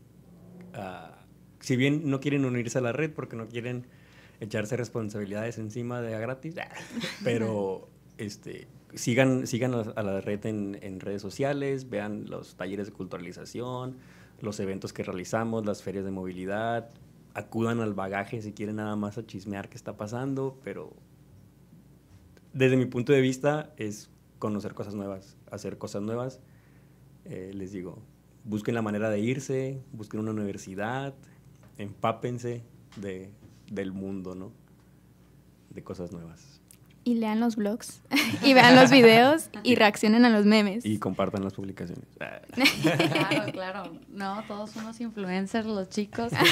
[1.58, 3.88] si bien no quieren unirse a la red porque no quieren
[4.38, 6.54] echarse responsabilidades encima de a gratis,
[7.24, 12.92] pero este, sigan, sigan a la red en, en, redes sociales, vean los talleres de
[12.92, 13.96] culturalización,
[14.40, 16.90] los eventos que realizamos, las ferias de movilidad,
[17.34, 20.92] acudan al bagaje si quieren nada más a chismear qué está pasando, pero
[22.58, 26.40] desde mi punto de vista es conocer cosas nuevas, hacer cosas nuevas.
[27.24, 28.02] Eh, les digo,
[28.44, 31.14] busquen la manera de irse, busquen una universidad,
[31.76, 32.62] empápense
[32.96, 33.30] de,
[33.70, 34.50] del mundo, ¿no?
[35.70, 36.57] De cosas nuevas
[37.08, 38.02] y lean los blogs
[38.44, 40.84] y vean los videos y reaccionen a los memes.
[40.84, 42.04] Y compartan las publicaciones.
[42.18, 43.92] claro, claro.
[44.10, 46.32] No, todos somos influencers, los chicos.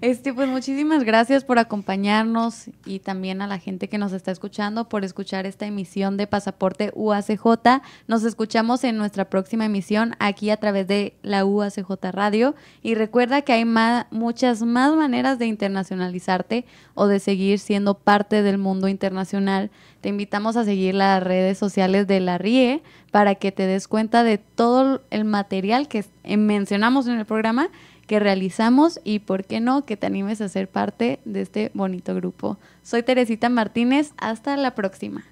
[0.00, 4.88] Este, pues muchísimas gracias por acompañarnos y también a la gente que nos está escuchando
[4.88, 7.82] por escuchar esta emisión de Pasaporte UACJ.
[8.08, 12.56] Nos escuchamos en nuestra próxima emisión aquí a través de la UACJ Radio.
[12.82, 13.64] Y recuerda que hay
[14.10, 16.64] muchas más maneras de internacionalizarte
[16.94, 19.57] o de seguir siendo parte del mundo internacional
[20.00, 24.22] te invitamos a seguir las redes sociales de la RIE para que te des cuenta
[24.22, 27.68] de todo el material que mencionamos en el programa
[28.06, 32.14] que realizamos y, por qué no, que te animes a ser parte de este bonito
[32.14, 32.56] grupo.
[32.82, 35.24] Soy Teresita Martínez, hasta la próxima.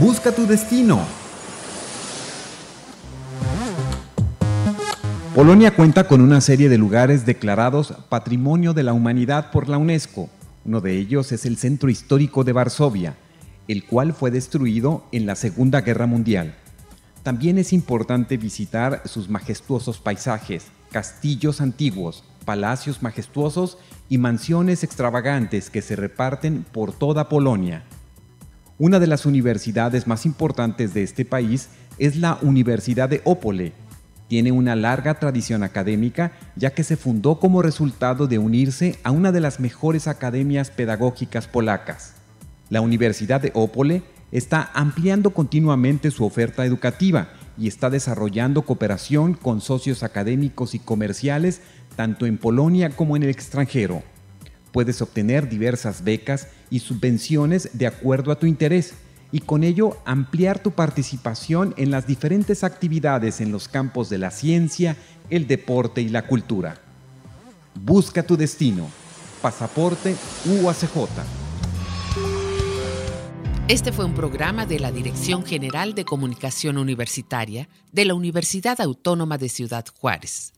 [0.00, 1.00] Busca tu destino.
[5.34, 10.28] Polonia cuenta con una serie de lugares declarados Patrimonio de la Humanidad por la UNESCO
[10.64, 13.16] uno de ellos es el Centro Histórico de Varsovia,
[13.68, 16.54] el cual fue destruido en la Segunda Guerra Mundial.
[17.22, 25.82] También es importante visitar sus majestuosos paisajes, castillos antiguos, palacios majestuosos y mansiones extravagantes que
[25.82, 27.84] se reparten por toda Polonia.
[28.78, 33.72] Una de las universidades más importantes de este país es la Universidad de Opole,
[34.30, 39.32] tiene una larga tradición académica ya que se fundó como resultado de unirse a una
[39.32, 42.14] de las mejores academias pedagógicas polacas.
[42.68, 49.60] La Universidad de Opole está ampliando continuamente su oferta educativa y está desarrollando cooperación con
[49.60, 51.60] socios académicos y comerciales
[51.96, 54.04] tanto en Polonia como en el extranjero.
[54.70, 58.94] Puedes obtener diversas becas y subvenciones de acuerdo a tu interés
[59.32, 64.30] y con ello ampliar tu participación en las diferentes actividades en los campos de la
[64.30, 64.96] ciencia,
[65.30, 66.76] el deporte y la cultura.
[67.74, 68.88] Busca tu destino.
[69.40, 70.96] Pasaporte UACJ.
[73.68, 79.38] Este fue un programa de la Dirección General de Comunicación Universitaria de la Universidad Autónoma
[79.38, 80.52] de Ciudad Juárez.